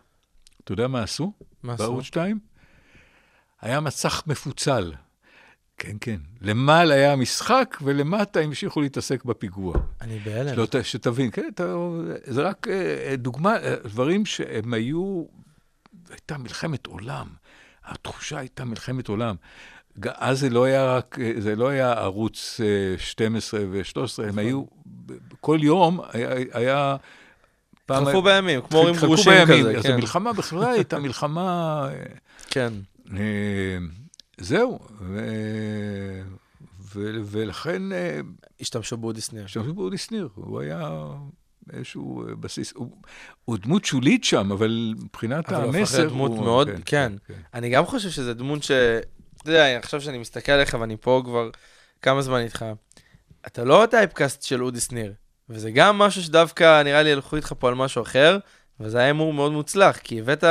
[0.64, 1.32] אתה יודע מה עשו?
[1.64, 1.84] מה עשו?
[1.84, 2.40] בערוץ 2?
[3.66, 4.94] היה מסך מפוצל.
[5.78, 6.18] כן, כן.
[6.42, 9.74] למעלה היה המשחק, ולמטה המשיכו להתעסק בפיגוע.
[10.02, 10.56] אני בהלם.
[10.56, 11.76] שלא, שתבין, כן, אתה,
[12.24, 15.24] זה רק אה, דוגמה, אה, דברים שהם היו,
[16.10, 17.28] הייתה מלחמת עולם.
[17.86, 19.36] התחושה הייתה מלחמת עולם.
[20.04, 24.64] אז זה לא היה רק, אה, זה לא היה ערוץ אה, 12 ו-13, הם היו,
[25.42, 26.96] כל יום היה, היה
[27.86, 28.06] פעם...
[28.06, 29.46] חלפו בימים, כמו הורים חלקו גרושים.
[29.48, 29.94] כזה, אז כן.
[29.94, 31.88] המלחמה בכלל הייתה מלחמה...
[31.92, 32.04] אה,
[32.50, 32.74] כן.
[33.14, 33.78] אה,
[34.38, 34.80] זהו.
[37.26, 38.20] ולכן אה,
[38.62, 39.46] השתמשו באודי שניר.
[39.46, 40.90] השתמשו באודי שניר, הוא היה
[41.74, 42.98] איזשהו אה, בסיס, הוא,
[43.46, 46.10] הוא דמות שולית שם, אבל מבחינת אבל המסר...
[46.10, 47.14] דמות הוא- מאוד, כן.
[47.28, 47.34] כן.
[47.54, 48.72] אני גם חושב שזה דמות ש...
[49.42, 51.50] אתה יודע, עכשיו שאני מסתכל עליך ואני פה כבר
[52.02, 52.66] כמה זמן איתך,
[53.48, 55.14] אתה לא הטייפקאסט של אודי שניר,
[55.50, 58.38] וזה גם משהו שדווקא נראה לי הלכו איתך פה על משהו אחר,
[58.80, 60.44] וזה היה הימור מאוד מוצלח, כי הבאת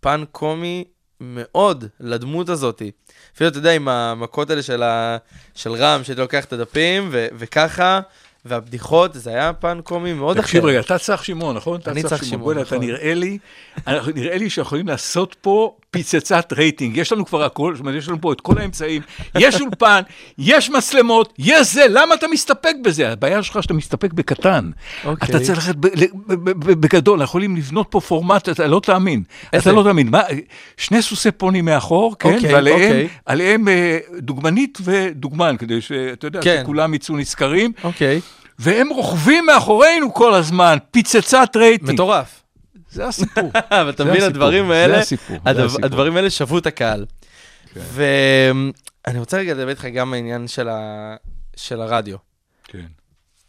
[0.00, 0.84] פן קומי
[1.20, 2.90] מאוד לדמות הזאתי.
[3.36, 5.16] אפילו, אתה יודע, עם המכות האלה של, ה...
[5.54, 7.26] של רם, שהייתי לוקח את הדפים, ו...
[7.38, 8.00] וככה,
[8.44, 10.46] והבדיחות, זה היה פן קומי מאוד אחר.
[10.46, 11.80] תקשיב רגע, אתה צח שמעון, נכון?
[11.86, 12.86] אני צח שמעון, בוא'נה, אתה נכון.
[12.86, 13.38] נראה לי,
[13.86, 16.96] אנחנו- נראה לי שיכולים לעשות פה פצצת רייטינג.
[16.96, 19.02] יש לנו כבר הכל, זאת אומרת, יש לנו פה את כל האמצעים,
[19.38, 20.00] יש אולפן,
[20.38, 23.12] יש מצלמות, יש זה, למה אתה מסתפק בזה?
[23.12, 24.70] הבעיה שלך שאתה מסתפק בקטן.
[25.04, 25.28] אוקיי.
[25.28, 25.74] אתה צריך ללכת
[26.56, 29.22] בגדול, אנחנו יכולים לבנות פה פורמט, אתה לא תאמין.
[29.56, 30.08] אתה לא תאמין.
[30.08, 30.22] מה,
[30.76, 33.08] שני סוסי פוני מאחור, כן, אוקיי, ועליהם אוקיי.
[33.26, 36.60] עליהם, אה, דוגמנית ודוגמן, כדי שאתה יודע, כן.
[36.62, 37.72] שכולם יצאו נשכרים.
[37.84, 38.20] אוקיי,
[38.58, 41.92] והם רוכבים מאחורינו כל הזמן, פצצת רייטינג.
[41.92, 42.39] מטורף.
[42.90, 43.50] זה הסיפור.
[43.80, 45.84] אבל אתה זה מבין, הדברים זה האלה, הסיפור, זה הדבר- הסיפור.
[45.84, 47.06] הדברים האלה שבו את הקהל.
[47.74, 47.80] כן.
[47.92, 51.16] ואני רוצה רגע לדבר איתך גם העניין של ה-
[51.56, 52.16] של הרדיו.
[52.64, 52.86] כן.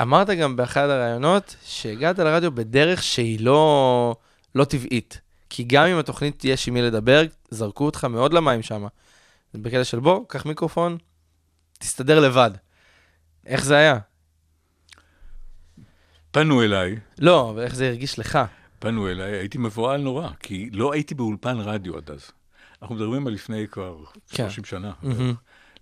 [0.02, 4.16] אמרת גם באחד הראיונות שהגעת לרדיו בדרך שהיא לא,
[4.56, 5.22] לא טבעית.
[5.50, 8.86] כי גם אם התוכנית יש עם מי לדבר, זרקו אותך מאוד למים שם.
[9.54, 10.98] בקטע של בוא, קח מיקרופון,
[11.80, 12.52] תסתדר לבד.
[13.46, 13.98] איך זה היה?
[16.32, 18.39] פנו אליי, לא, אבל איך זה הרגיש לך?
[18.82, 22.32] פנו אליי, הייתי מבוהל נורא, כי לא הייתי באולפן רדיו עד אז.
[22.82, 23.97] אנחנו מדברים על לפני כבר
[24.29, 24.49] כן.
[24.49, 24.91] 30 שנה.
[25.01, 25.34] מהמם.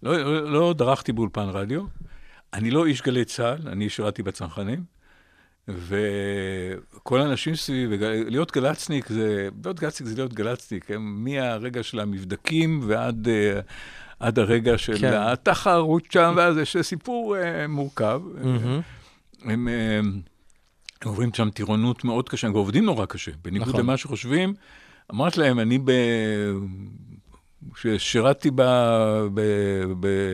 [0.04, 1.82] לא, לא, לא דרכתי באולפן רדיו.
[2.54, 4.84] אני לא איש גלי צה"ל, אני שירתי בצנחנים.
[5.68, 7.98] וכל האנשים סביבי,
[8.30, 13.60] להיות גל"צניק זה, להיות גל"צניק זה להיות גל"צניק, הם מהרגע של המבדקים ועד אה,
[14.20, 15.14] עד הרגע של כן.
[15.14, 18.22] התחרות שם, ואז יש סיפור אה, מורכב.
[18.34, 18.82] מהמם.
[19.44, 20.22] הם אה, הם
[21.04, 23.80] עוברים שם טירונות מאוד קשה, הם עובדים נורא קשה, בניגוד נכון.
[23.80, 24.54] למה שחושבים.
[25.12, 25.92] אמרתי להם, אני ב...
[27.74, 28.62] כששירתתי ב...
[29.34, 29.42] ב...
[30.00, 30.34] ב...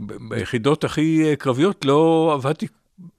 [0.00, 0.12] ב...
[0.28, 2.66] ביחידות הכי אה, קרביות, לא עבדתי,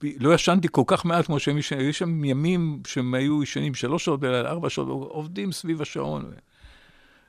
[0.02, 4.04] לא ישנתי כל כך מעט כמו שהם ישנים, היו שם ימים שהם היו ישנים שלוש
[4.04, 6.30] שעות, בלילה, ארבע שעות, עובדים סביב השעון.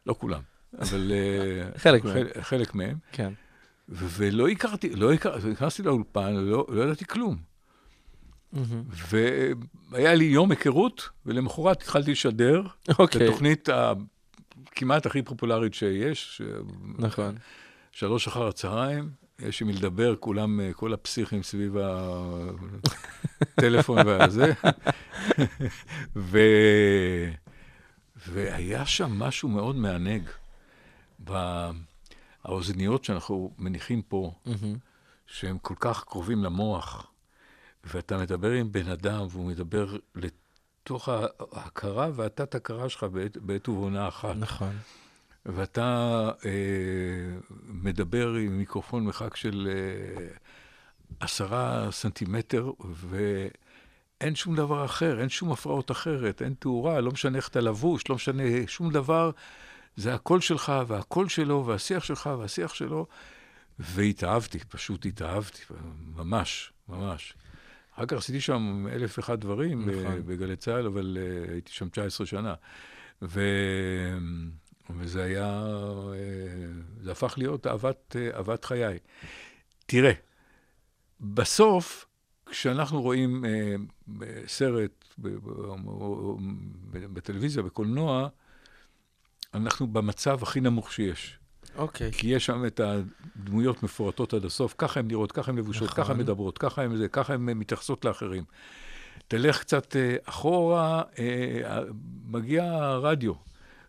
[0.06, 0.42] לא כולם,
[0.80, 2.28] אבל אה, חלק מהם.
[2.42, 2.98] חלק, מהם.
[3.12, 3.34] כן.
[3.90, 7.38] ולא הכרתי, לא הכרתי, נכנסתי לאולפן, לא, לא ידעתי כלום.
[8.54, 8.84] מהמם.
[9.92, 12.62] והיה לי יום היכרות, ולמחרת התחלתי לשדר
[13.00, 13.22] אוקיי.
[13.26, 13.94] את התוכנית ה-
[14.66, 16.42] כמעט הכי פופולרית שיש, ש-
[16.98, 17.36] נכון.
[17.92, 21.76] שלוש אחר הצהריים, יש עם מי לדבר, כולם, אה, כל הפסיכים סביב
[23.42, 24.54] הטלפון והזה.
[26.16, 26.40] ו...
[28.28, 30.24] והיה שם משהו מאוד מענג.
[32.46, 34.76] באוזניות שאנחנו מניחים פה, מהמם.
[35.28, 37.12] שהם כל כך קרובים למוח,
[37.88, 44.36] ואתה מדבר עם בן אדם, והוא מדבר לתוך ההכרה והתת-הכרה שלך בעת, בעת ובעונה אחת.
[44.36, 44.76] נכון.
[45.46, 46.52] ואתה אה,
[47.68, 50.28] מדבר עם מיקרופון מרחק של אה,
[51.20, 57.48] עשרה סנטימטר, ואין שום דבר אחר, אין שום הפרעות אחרת, אין תאורה, לא משנה איך
[57.48, 59.32] אתה לבוש, לא משנה שום דבר.
[59.96, 63.08] זה הקול שלך והקול שלו, והשיח שלך והשיח שלו.
[63.80, 65.62] והתאהבתי, פשוט התאהבתי,
[66.16, 67.34] ממש, ממש.
[67.98, 70.04] אחר כך עשיתי שם אלף ואחד דברים נכון.
[70.04, 70.26] נכון.
[70.26, 72.54] בגלי צה"ל, אבל uh, הייתי שם 19 שנה.
[73.22, 73.42] ו...
[74.90, 75.66] וזה היה,
[76.12, 78.98] uh, זה הפך להיות אהבת, אהבת חיי.
[79.86, 80.12] תראה,
[81.22, 82.06] בסוף,
[82.46, 83.46] כשאנחנו רואים
[84.48, 85.06] סרט
[87.14, 88.28] בטלוויזיה, בקולנוע,
[89.54, 91.40] אנחנו במצב הכי נמוך שיש.
[91.78, 92.12] אוקיי.
[92.12, 96.04] כי יש שם את הדמויות מפורטות עד הסוף, ככה הן נראות, ככה הן לבושות, נכון.
[96.04, 98.44] ככה הן מדברות, ככה הן זה, ככה הן מתייחסות לאחרים.
[99.28, 101.80] תלך קצת אה, אחורה, אה,
[102.26, 103.34] מגיע הרדיו,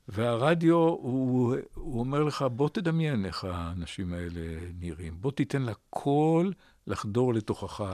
[0.09, 4.41] והרדיו, הוא, הוא אומר לך, בוא תדמיין איך האנשים האלה
[4.81, 6.53] נראים, בוא תיתן לקול
[6.87, 7.93] לחדור לתוכך.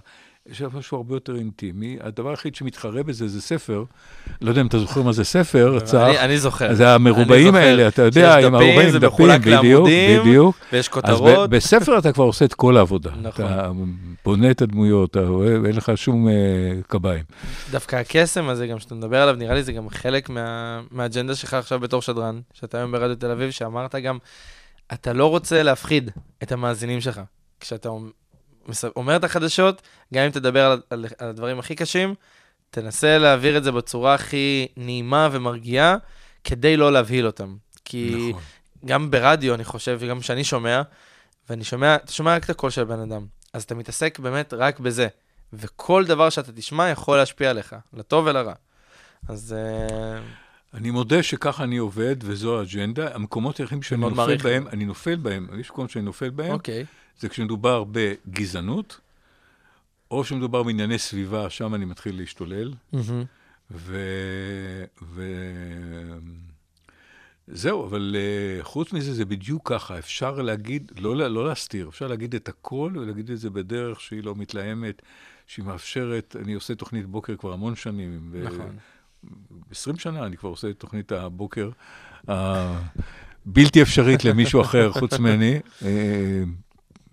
[0.51, 1.97] יש משהו הרבה יותר אינטימי.
[2.01, 3.84] הדבר היחיד שמתחרה בזה זה ספר.
[4.42, 5.95] לא יודע אם אתה זוכר מה זה ספר, צח.
[5.95, 6.74] אני- אני זוכר.
[6.74, 10.57] זה המרובעים האלה, אתה יודע, עם הרובעים, דפים, בדיוק, לעמודים, בדיוק.
[10.72, 11.51] ויש אז כותרות.
[11.51, 13.11] ב- בספר אתה כבר עושה את כל העבודה.
[13.22, 13.45] נכון.
[13.45, 13.70] אתה
[14.24, 16.32] בונה את הדמויות, אתה רואה, ואין לך שום אה,
[16.86, 17.24] קביים.
[17.70, 21.55] דווקא הקסם הזה, גם שאתה מדבר עליו, נראה לי זה גם חלק מה, מהאג'נדה שלך
[21.55, 24.18] עכשיו בתור שדרן, שאתה היום ברדיו תל אביב, שאמרת גם,
[24.92, 26.11] אתה לא רוצה להפחיד
[26.42, 27.20] את המאזינים שלך.
[27.61, 27.88] כשאתה
[28.97, 29.83] אומר את החדשות,
[30.15, 32.15] גם אם תדבר על, על, על הדברים הכי קשים,
[32.71, 35.97] תנסה להעביר את זה בצורה הכי נעימה ומרגיעה,
[36.45, 37.57] כדי לא להבהיל אותם.
[37.85, 38.43] כי נכון.
[38.85, 40.83] גם ברדיו, אני חושב, וגם כשאני שומע,
[41.51, 44.81] ואני שומע, אתה שומע רק את הקול של הבן אדם, אז אתה מתעסק באמת רק
[44.81, 45.09] בזה.
[45.53, 48.53] וכל דבר שאתה תשמע יכול להשפיע עליך, לטוב ולרע.
[49.29, 50.21] אז אה,
[50.75, 53.15] אני מודה שככה אני עובד, וזו האג'נדה.
[53.15, 54.69] המקומות היחידים שאני נופל מעריך בהם.
[54.69, 56.85] אני נופל בהם, יש מקומות שאני נופל בהם, אוקיי.
[57.19, 59.01] זה כשמדובר בגזענות,
[60.11, 62.75] או שמדובר בענייני סביבה, שם אני מתחיל להשתולל.
[62.93, 63.25] מהמם.
[63.71, 63.97] ו...
[65.03, 65.23] ו...
[67.47, 68.17] זהו, אבל
[68.61, 69.99] uh, חוץ מזה, זה בדיוק ככה.
[69.99, 74.35] אפשר להגיד, לא, לא להסתיר, אפשר להגיד את הכל ולהגיד את זה בדרך שהיא לא
[74.35, 75.03] מתלהמת,
[75.47, 78.35] שהיא מאפשרת, אני עושה תוכנית בוקר כבר המון שנים.
[78.45, 78.77] נכון.
[79.71, 81.71] 20 שנה אני כבר עושה את תוכנית הבוקר
[82.29, 85.61] הבלתי אפשרית למישהו אחר חוץ ממני.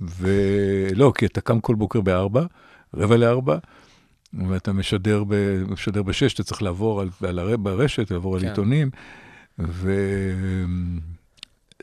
[0.02, 2.46] ולא, כי אתה קם כל בוקר בארבע,
[2.94, 3.58] רבע לארבע,
[4.50, 8.48] ואתה משדר, ב, משדר בשש, אתה צריך לעבור על, על הר, ברשת, לעבור על כן.
[8.48, 8.90] עיתונים.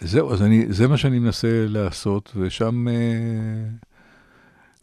[0.00, 2.88] וזהו, אז אני, זה מה שאני מנסה לעשות, ושם...
[2.88, 2.94] אה,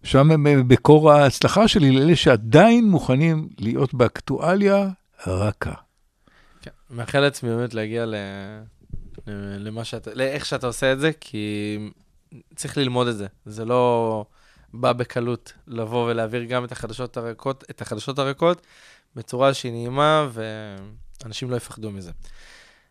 [0.03, 4.89] שם אה, מקור ההצלחה שלי לאלה שעדיין מוכנים להיות באקטואליה
[5.27, 5.73] רכה.
[6.61, 6.71] כן.
[6.89, 8.05] מאחל לעצמי באמת להגיע.
[8.05, 8.15] ל-
[9.57, 11.77] למה שאתה, לאיך שאתה עושה את זה, כי
[12.55, 13.27] צריך ללמוד את זה.
[13.45, 14.25] זה לא
[14.73, 18.61] בא בקלות לבוא ולהעביר גם את החדשות הריקות, את החדשות הריקות
[19.15, 20.27] בצורה שהיא נעימה,
[21.21, 22.11] ואנשים לא יפחדו מזה.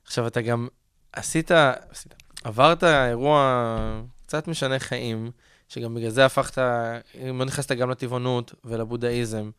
[0.04, 0.68] עכשיו, אתה גם
[1.12, 1.50] עשית,
[1.90, 2.14] עשית
[2.44, 5.30] עברת אירוע קצת משנה חיים,
[5.68, 6.58] שגם בגלל זה הפכת,
[7.32, 9.50] מאוד נכנסת גם לטבעונות ולבודהיזם.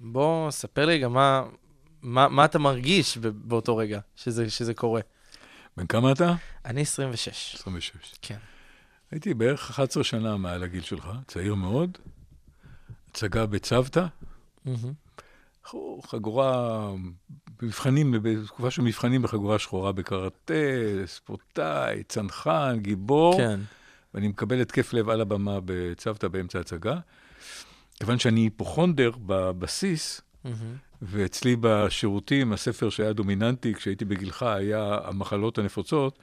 [0.00, 1.42] בוא, ספר לי גם מה,
[2.02, 5.00] מה, מה אתה מרגיש באותו רגע שזה, שזה קורה.
[5.76, 6.34] בן כמה אתה?
[6.64, 7.54] אני 26.
[7.54, 8.14] 26.
[8.22, 8.38] כן.
[9.10, 11.98] הייתי בערך 11 שנה מעל הגיל שלך, צעיר מאוד.
[13.10, 14.06] הצגה בצוותא,
[14.64, 14.92] מהמם.
[16.02, 16.90] חגורה,
[17.62, 20.54] במבחנים, בתקופה של מבחנים בחגורה שחורה בקראטה,
[21.06, 23.36] ספורטאי, צנחן, גיבור.
[23.36, 23.60] כן.
[24.14, 26.98] ואני מקבל התקף לב על הבמה בצוותא באמצע ההצגה.
[27.98, 30.76] כיוון שאני היפוכונדר בבסיס, מהמם.
[31.02, 36.18] ואצלי בשירותים, הספר שהיה דומיננטי כשהייתי בגילך היה המחלות הנפוצות,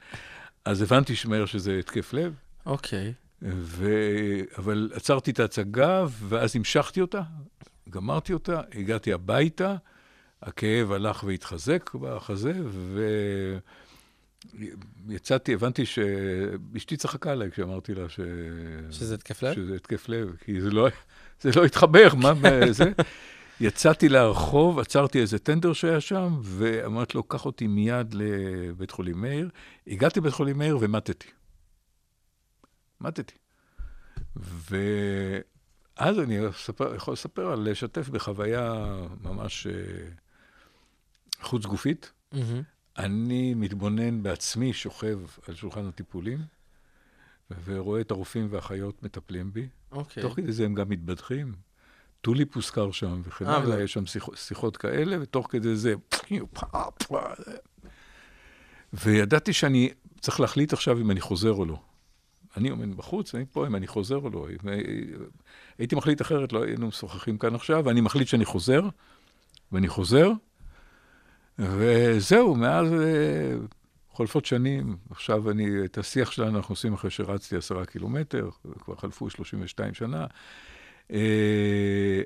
[0.64, 2.34] אז הבנתי מהר שזה התקף לב,
[2.68, 3.12] אוקיי.
[3.42, 3.90] ו...
[4.58, 7.22] אבל עצרתי את ההצגה, ואז המשכתי אותה,
[7.90, 9.76] גמרתי אותה, הגעתי הביתה,
[10.42, 12.52] הכאב הלך והתחזק בחזה,
[15.06, 18.20] ויצאתי, הבנתי שאשתי צחקה עליי כשאמרתי לה ש...
[18.90, 19.54] שזה התקף לב?
[19.54, 20.88] שזה התקף לב, כי זה לא,
[21.40, 22.32] זה לא התחבר, מה
[22.70, 22.92] זה?
[23.60, 29.48] יצאתי לרחוב, עצרתי איזה טנדר שהיה שם, ואמרתי לו, קח אותי מיד לבית חולים מאיר.
[29.86, 31.28] הגעתי לבית חולים מאיר ומטתי.
[33.00, 33.34] מתתי.
[34.36, 39.72] ואז אני אספר, יכול לספר על לשתף בחוויה ממש אה,
[41.40, 42.12] חוץ גופית.
[42.32, 42.62] מהמם.
[42.98, 45.18] אני מתבונן בעצמי, שוכב
[45.48, 46.38] על שולחן הטיפולים,
[47.64, 49.68] ורואה את הרופאים והאחיות מטפלים בי.
[49.92, 50.22] אוקיי.
[50.22, 51.54] תוך כדי זה הם גם מתבדחים.
[52.20, 53.82] טוליפ הוזכר שם וכן אה, הלאה, לא.
[53.82, 55.94] יש שם שיחות, שיחות כאלה, ותוך כדי זה...
[58.92, 59.90] וידעתי שאני
[60.20, 61.80] צריך להחליט עכשיו אם אני חוזר או לא.
[62.56, 64.46] אני עומד בחוץ, אני פה אם אני חוזר או לא.
[64.50, 64.68] אם,
[65.78, 68.82] הייתי מחליט אחרת, לא היינו משוחחים כאן עכשיו, ואני מחליט שאני חוזר,
[69.72, 70.32] ואני חוזר,
[71.58, 73.54] וזהו, מאז אה,
[74.10, 74.96] חולפות שנים.
[75.10, 78.48] עכשיו אני, את השיח שלנו אנחנו עושים אחרי שרצתי עשרה קילומטר,
[78.80, 80.26] כבר חלפו 32 שנה.
[81.12, 82.22] אה,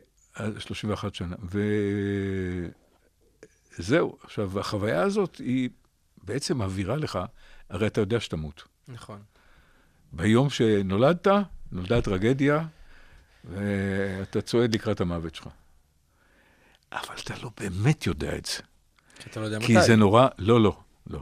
[0.58, 1.36] 31 שנה.
[3.78, 5.70] וזהו, עכשיו, החוויה הזאת היא
[6.24, 7.18] בעצם מעבירה לך,
[7.70, 8.62] הרי אתה יודע שתמות.
[8.88, 9.22] נכון.
[10.12, 11.26] ביום שנולדת,
[11.72, 12.64] נולדה טרגדיה,
[13.44, 15.48] ואתה צועד לקראת המוות שלך.
[16.92, 18.62] אבל אתה לא באמת יודע את זה.
[19.18, 19.66] כי אתה לא יודע מתי.
[19.66, 21.20] כי זה נורא, לא, לא, לא.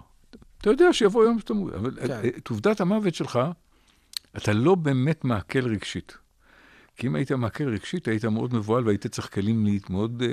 [0.58, 2.20] אתה יודע שיבוא יום שתמות, אבל כן.
[2.36, 3.38] את עובדת המוות שלך,
[4.36, 6.18] אתה לא באמת מעכל רגשית.
[6.96, 10.28] כי אם היית מעכל רגשית, היית מאוד מבוהל והיית צריך כלים להתמודד, אה,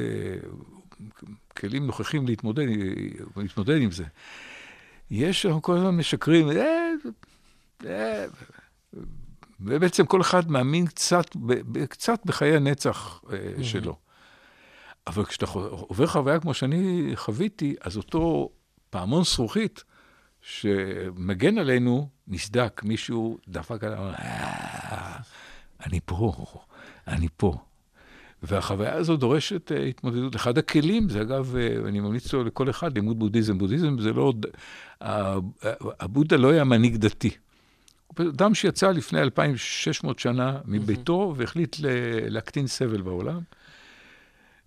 [1.57, 2.65] כלים נוכחים להתמודד,
[3.37, 4.03] להתמודד עם זה.
[5.11, 6.91] יש, אנחנו כל הזמן משקרים, אה,
[9.59, 11.25] ובעצם כל אחד מאמין קצת,
[11.89, 13.95] קצת בחיי הנצח אה, שלו.
[15.07, 18.49] אבל כשאתה עובר חוויה כמו שאני חוויתי, אז אותו
[18.89, 19.83] פעמון זכוכית
[20.41, 25.17] שמגן עלינו נסדק, מישהו דפק עליו, "אה,
[25.85, 26.33] אני פה,
[27.07, 27.55] אני פה.
[28.43, 30.35] והחוויה הזו דורשת אה, התמודדות.
[30.35, 31.55] אחד הכלים, זה אגב,
[31.85, 33.57] אני ממליץ לו לכל אחד, לימוד בודהיזם.
[33.57, 34.33] בודהיזם זה לא...
[35.99, 37.29] הבודה לא היה מנהיג דתי.
[38.21, 41.75] אדם שיצא לפני 2,600 שנה מביתו והחליט
[42.29, 43.39] להקטין סבל בעולם.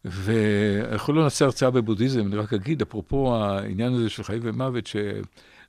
[0.05, 4.89] ויכול לא נעשה הרצאה בבודהיזם, אני רק אגיד, אפרופו העניין הזה של חיים ומוות,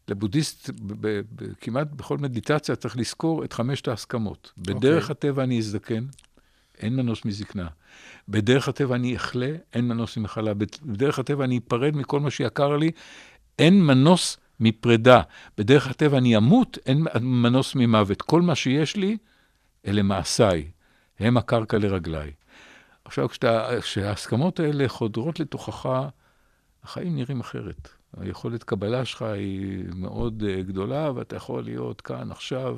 [0.07, 4.51] שלבודהיסט ב- ב- ב- כמעט בכל מדיטציה צריך לזכור את חמשת ההסכמות.
[4.57, 5.29] בדרך אוקיי.
[5.29, 6.05] הטבע אני אזדקן,
[6.79, 7.67] אין מנוס מזקנה.
[8.29, 10.53] בדרך הטבע אני אחלה, אין מנוס ממחלה.
[10.84, 12.91] בדרך הטבע אני אפרד מכל מה שיקר לי,
[13.59, 15.22] אין מנוס מפרידה.
[15.57, 18.22] בדרך הטבע אני אמות, אין מנוס ממוות.
[18.22, 19.18] כל מה שיש לי,
[19.88, 20.72] אלה מעשיי,
[21.20, 22.32] הם הקרקע לרגליי.
[23.05, 25.89] עכשיו, כשאתה, כשההסכמות האלה חודרות לתוכך,
[26.84, 27.89] החיים נראים אחרת.
[28.18, 32.78] היכולת קבלה שלך היא מאוד uh, גדולה, ואתה יכול להיות כאן עכשיו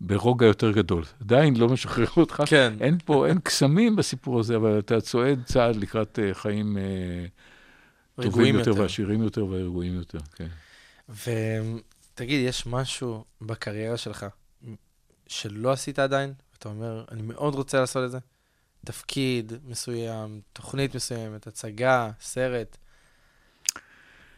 [0.00, 1.04] ברוגע יותר גדול.
[1.20, 2.42] עדיין לא משחרר אותך.
[2.46, 2.72] כן.
[2.80, 8.54] אין פה, אין קסמים בסיפור הזה, אבל אתה צועד צעד לקראת uh, חיים uh, טובים
[8.54, 8.82] יותר, יותר.
[8.82, 10.48] ועשירים יותר ורגועים יותר, כן.
[11.08, 14.26] ותגיד, יש משהו בקריירה שלך
[15.26, 18.18] שלא עשית עדיין, ואתה אומר, אני מאוד רוצה לעשות את זה?
[18.86, 22.76] תפקיד מסוים, תוכנית מסוימת, הצגה, סרט,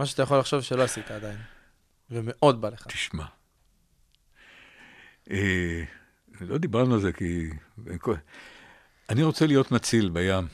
[0.01, 1.39] משהו שאתה יכול לחשוב שלא עשית עדיין,
[2.11, 2.87] ומאוד בא לך.
[2.87, 3.25] תשמע,
[5.31, 5.85] אה,
[6.41, 7.51] לא דיברנו על זה כי...
[9.11, 10.49] אני רוצה להיות מציל בים.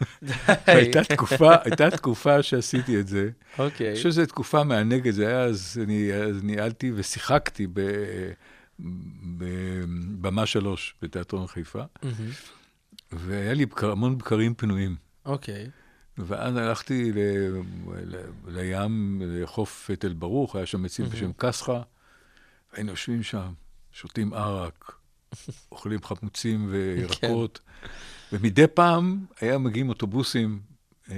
[0.66, 3.30] הייתה תקופה, הייתה תקופה שעשיתי את זה.
[3.58, 3.88] אוקיי.
[3.88, 7.66] אני חושב שזו תקופה מענגת, זה היה אז, אני אז ניהלתי ושיחקתי.
[9.38, 11.82] בבמה שלוש בתיאטרון חיפה.
[13.12, 14.96] והיה לי בקר, המון בקרים פנויים.
[15.24, 15.70] אוקיי.
[16.18, 17.18] ואז הלכתי ל,
[18.04, 21.82] ל, לים, לחוף תל ברוך, היה שם מציל בשם קסחה,
[22.72, 23.52] והיינו יושבים שם,
[23.92, 24.92] שותים ערק,
[25.72, 27.60] אוכלים חמוצים וירקות,
[28.32, 30.60] ומדי פעם היה מגיעים אוטובוסים,
[31.10, 31.16] אה,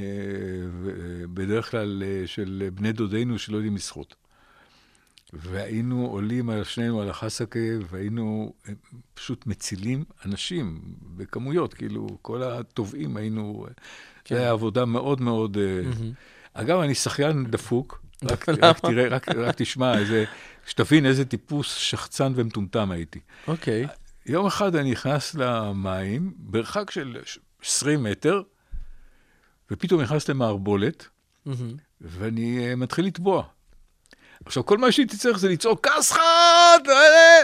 [0.82, 4.14] ו- בדרך כלל אה, של בני דודינו שלא יודעים לשחות.
[5.32, 7.58] והיינו עולים על שנינו על החסקה,
[7.90, 8.72] והיינו אה,
[9.14, 10.80] פשוט מצילים אנשים
[11.16, 13.66] בכמויות, כאילו, כל הטובעים היינו...
[14.24, 14.34] כן.
[14.34, 15.56] זו הייתה עבודה מאוד מאוד...
[15.56, 15.90] אה.
[16.54, 18.48] אגב, אני שחיין דפוק, רק?
[18.48, 20.24] רק תראה, רק, רק תשמע, איזה,
[20.66, 23.20] שתבין איזה טיפוס שחצן ומטומטם הייתי.
[23.48, 23.86] אוקיי.
[24.26, 27.16] יום אחד אני נכנס למים, במרחק של
[27.62, 28.42] 20 מטר,
[29.70, 31.08] ופתאום נכנס למערבולת,
[31.46, 31.76] מהמם.
[32.00, 33.44] ואני אה, מתחיל לטבוע.
[34.44, 36.88] עכשיו, כל מה שהייתי צריך זה לצעוק, כסחת!
[36.88, 37.42] אה!"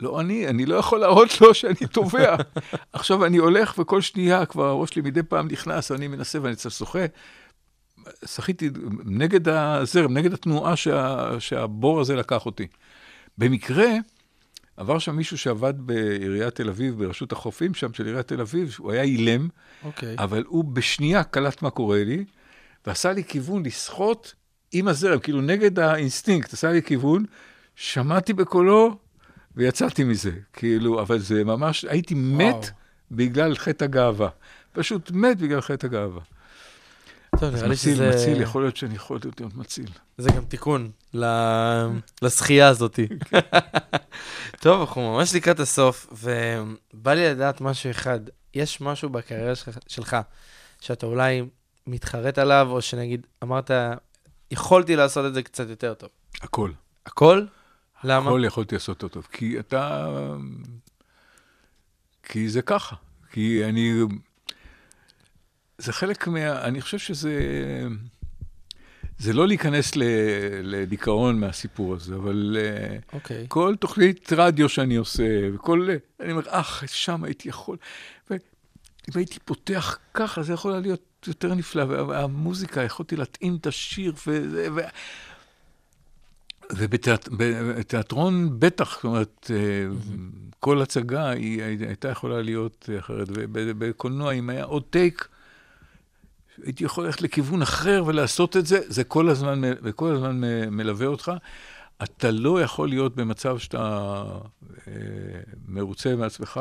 [0.00, 2.36] לא אני, אני לא יכול להראות לו שאני טובע.
[2.92, 6.70] עכשיו אני הולך וכל שנייה כבר הראש שלי מדי פעם נכנס, אני מנסה ואני קצת
[6.70, 7.06] שוחה.
[8.26, 8.70] שחיתי
[9.04, 12.66] נגד הזרם, נגד התנועה שה, שהבור הזה לקח אותי.
[13.38, 13.88] במקרה,
[14.76, 18.92] עבר שם מישהו שעבד בעיריית תל אביב, ברשות החופים שם של עיריית תל אביב, הוא
[18.92, 19.48] היה אילם,
[19.84, 20.14] אוקיי.
[20.18, 22.24] אבל הוא בשנייה קלט מה קורה לי,
[22.86, 24.34] ועשה לי כיוון לשחות
[24.72, 27.24] עם הזרם, כאילו נגד האינסטינקט, עשה לי כיוון,
[27.76, 28.96] שמעתי בקולו
[29.56, 30.30] ויצאתי מזה.
[30.52, 32.62] כאילו, אבל זה ממש, הייתי מת וואו.
[33.10, 34.28] בגלל חטא הגאווה.
[34.72, 36.20] פשוט מת בגלל חטא הגאווה.
[37.40, 38.10] טוב, נראה לי מציל, שזה...
[38.10, 39.90] מציל, יכול להיות שאני יכול להיות מציל.
[40.18, 41.86] זה גם תיקון ל-
[42.22, 42.98] לשחייה הזאת.
[44.62, 48.20] טוב, אנחנו ממש לקראת הסוף, ובא לי לדעת משהו אחד.
[48.54, 49.52] יש משהו בקריירה
[49.86, 50.16] שלך
[50.80, 51.42] שאתה אולי
[51.86, 53.70] מתחרט עליו, או שנגיד, אמרת,
[54.50, 56.10] יכולתי לעשות את זה קצת יותר טוב.
[56.42, 56.70] הכל.
[57.06, 57.44] הכל?
[58.04, 58.30] למה?
[58.30, 59.28] הכל יכולתי לעשות אותו טוב.
[59.32, 60.08] כי אתה...
[62.22, 62.96] כי זה ככה.
[63.32, 63.92] כי אני...
[65.78, 66.64] זה חלק מה...
[66.64, 67.32] אני חושב שזה...
[69.18, 70.02] זה לא להיכנס ל...
[70.62, 73.46] לדיכאון מהסיפור הזה, אבל אה, אוקיי.
[73.48, 75.88] כל תוכנית רדיו שאני עושה, וכל...
[76.20, 77.76] אני אומר, אך, שם הייתי יכול...
[78.30, 78.38] ואם
[79.14, 84.68] הייתי פותח ככה, זה יכול היה להיות יותר נפלא, והמוזיקה, יכולתי להתאים את השיר, וזה...
[84.74, 84.80] ו...
[86.76, 89.50] ובתיאטרון בטח, זאת אומרת,
[90.60, 95.28] כל הצגה היא הייתה יכולה להיות אחרת, ובקולנוע, אם היה עוד טייק,
[96.64, 100.40] הייתי יכול ללכת לכיוון אחר ולעשות את זה, זה כל הזמן, וכל הזמן
[100.70, 101.32] מלווה אותך.
[102.02, 104.14] אתה לא יכול להיות במצב שאתה
[104.88, 104.92] אה,
[105.66, 106.60] מרוצה מעצמך.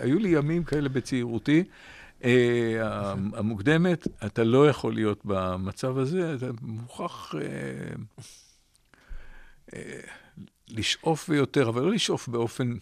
[0.00, 1.64] היו לי ימים כאלה בצעירותי,
[2.24, 7.34] אה, המוקדמת, אתה לא יכול להיות במצב הזה, אתה מוכרח...
[7.34, 7.40] אה,
[10.68, 12.76] לשאוף ביותר, אבל לא לשאוף באופן,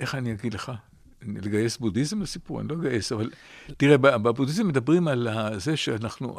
[0.00, 0.72] איך אני אגיד לך?
[1.26, 2.60] לגייס בודהיזם לסיפור?
[2.60, 3.30] אני לא אגייס, אבל
[3.76, 6.38] תראה, בבודהיזם מדברים על זה שאנחנו,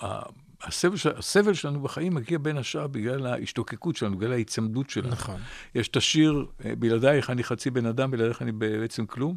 [0.63, 5.11] הסבל, הסבל שלנו בחיים מגיע בין השאר בגלל ההשתוקקות שלנו, בגלל ההיצמדות שלנו.
[5.11, 5.41] נכון.
[5.75, 6.45] יש את השיר,
[6.79, 9.35] בלעדייך אני חצי בן אדם, בלעדייך אני בעצם כלום.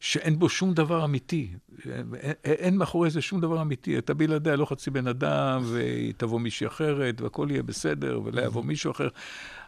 [0.00, 1.48] שאין בו שום דבר אמיתי.
[1.84, 2.12] אין,
[2.44, 3.98] אין מאחורי זה שום דבר אמיתי.
[3.98, 8.90] אתה בלעדיה לא חצי בן אדם, ותבוא מישהי אחרת, והכל יהיה בסדר, ולא יבוא מישהו
[8.90, 9.08] אחר.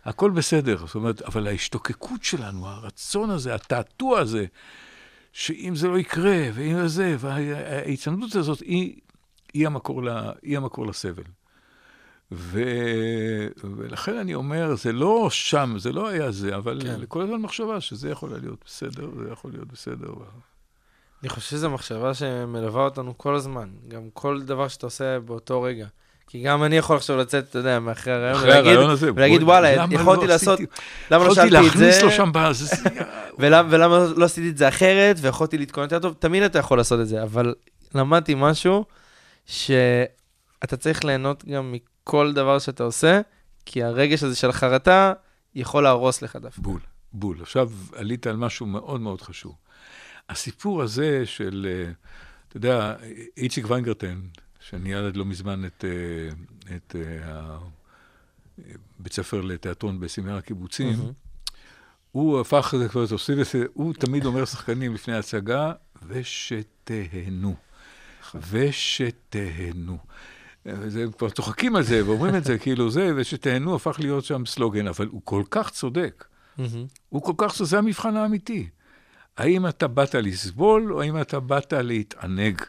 [0.05, 0.77] הכל בסדר.
[0.77, 4.47] זאת אומרת, אבל ההשתוקקות שלנו, הרצון הזה, התעתוע הזה,
[5.39, 9.01] שאם זה לא יקרה, ואם זה, וההצמדות הזאת, היא,
[9.55, 11.23] היא, המקור, לה, היא המקור לסבל.
[12.33, 12.63] ו...
[13.77, 17.01] ולכן אני אומר, זה לא שם, זה לא היה זה, אבל כן.
[17.01, 20.13] לכל הזמן מחשבה שזה יכול להיות בסדר, זה יכול להיות בסדר.
[21.23, 25.87] אני חושב שזו מחשבה שמלווה אותנו כל הזמן, גם כל דבר שאתה עושה באותו רגע.
[26.27, 30.61] כי גם אני יכול עכשיו לצאת, אתה יודע, מאחרי הרעיון, ולהגיד, וואלה, יכולתי לא לעשות,
[30.61, 30.73] עשיתי,
[31.11, 32.77] למה לא יכולתי שאלתי את זה, להכניס לו שם בזה,
[33.39, 37.09] ולמה, לא עשיתי את זה אחרת, ויכולתי להתכונן יותר טוב, תמיד אתה יכול לעשות את
[37.09, 37.55] זה, אבל
[37.95, 38.85] למדתי משהו,
[39.47, 41.75] שאתה צריך ליהנות גם
[42.05, 43.21] כל דבר שאתה עושה,
[43.67, 45.13] כי הרגש הזה של החרטה
[45.55, 46.63] יכול להרוס לך דווקא.
[46.63, 46.81] בול,
[47.13, 47.37] בול.
[47.41, 49.55] עכשיו עלית על משהו מאוד מאוד חשוב.
[50.29, 51.91] הסיפור הזה של, אה,
[52.49, 52.95] אתה יודע,
[53.37, 54.21] איציק ויינגרטן,
[54.71, 57.59] שניהל לא מזמן את, אה, את אה,
[58.99, 61.55] בית ספר לתיאטרון בסמינר הקיבוצים, mm-hmm.
[62.13, 62.75] הוא הפך,
[63.75, 65.73] הוא תמיד אומר לשחקנים לפני ההצגה,
[66.09, 67.55] ושתהנו.
[68.51, 69.99] ושתהנו.
[70.67, 74.87] וזה, כבר צוחקים על זה ואומרים את זה, כאילו זה, ושתהנו הפך להיות שם סלוגן,
[74.87, 76.25] אבל הוא כל כך צודק.
[76.59, 76.63] Mm-hmm.
[77.09, 78.69] הוא כל כך צודק, זה המבחן האמיתי.
[79.37, 82.63] האם אתה באת לסבול, או האם אתה באת להתענג?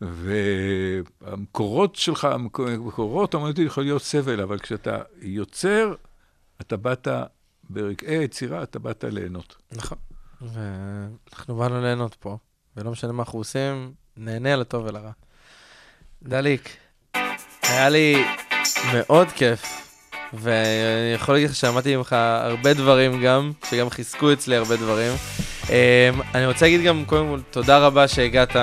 [0.00, 5.94] והמקורות שלך, המקורות האמנותיים יכולים להיות סבל, אבל כשאתה יוצר,
[6.60, 7.08] אתה באת,
[7.70, 9.56] ברגעי היצירה, אתה באת ליהנות.
[9.72, 9.98] נכון.
[10.40, 12.36] ואנחנו באנו ליהנות פה,
[12.76, 15.10] ולא משנה מה אנחנו עושים, נהנה לטוב ולרע.
[16.22, 16.76] דליק,
[17.62, 18.24] היה לי
[18.94, 19.62] מאוד כיף,
[20.32, 25.12] ואני יכול להגיד לך שלמדתי ממך הרבה דברים גם, שגם חיזקו אצלי הרבה דברים.
[26.34, 28.56] אני רוצה להגיד גם, קודם כל, תודה רבה שהגעת,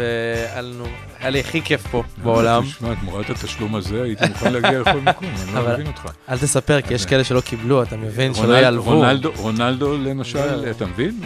[0.00, 2.62] והיה לי הכי כיף פה בעולם.
[2.62, 6.08] תשמע, תמורת התשלום הזה הייתי מוכן להגיע לכל מקום, אני לא מבין אותך.
[6.28, 8.34] אל תספר, כי יש כאלה שלא קיבלו, אתה מבין?
[8.34, 9.02] שלא יעלבו.
[9.36, 11.20] רונלדו למשל, אתה מבין?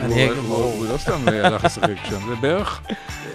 [0.47, 2.81] הוא לא סתם הלך לשחק שם, זה בערך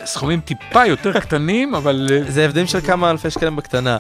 [0.06, 2.10] סכומים טיפה יותר קטנים, אבל...
[2.28, 3.98] זה הבדלים של כמה אלפי שקלים בקטנה.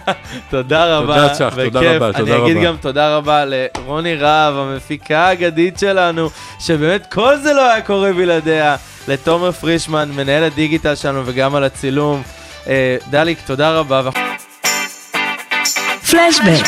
[0.50, 1.14] תודה רבה.
[1.14, 2.44] תודה צח, תודה רבה, תודה רבה.
[2.44, 7.82] אני אגיד גם תודה רבה לרוני רהב, המפיקה האגדית שלנו, שבאמת כל זה לא היה
[7.82, 8.76] קורה בלעדיה.
[9.10, 12.22] לתומר פרישמן, מנהל הדיגיטל שלנו וגם על הצילום.
[13.10, 14.10] דליק, תודה רבה.
[16.10, 16.66] פלשבק,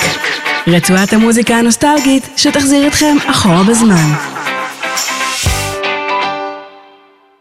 [0.67, 4.13] רצועת המוזיקה הנוסטלגית שתחזיר אתכם אחורה בזמן.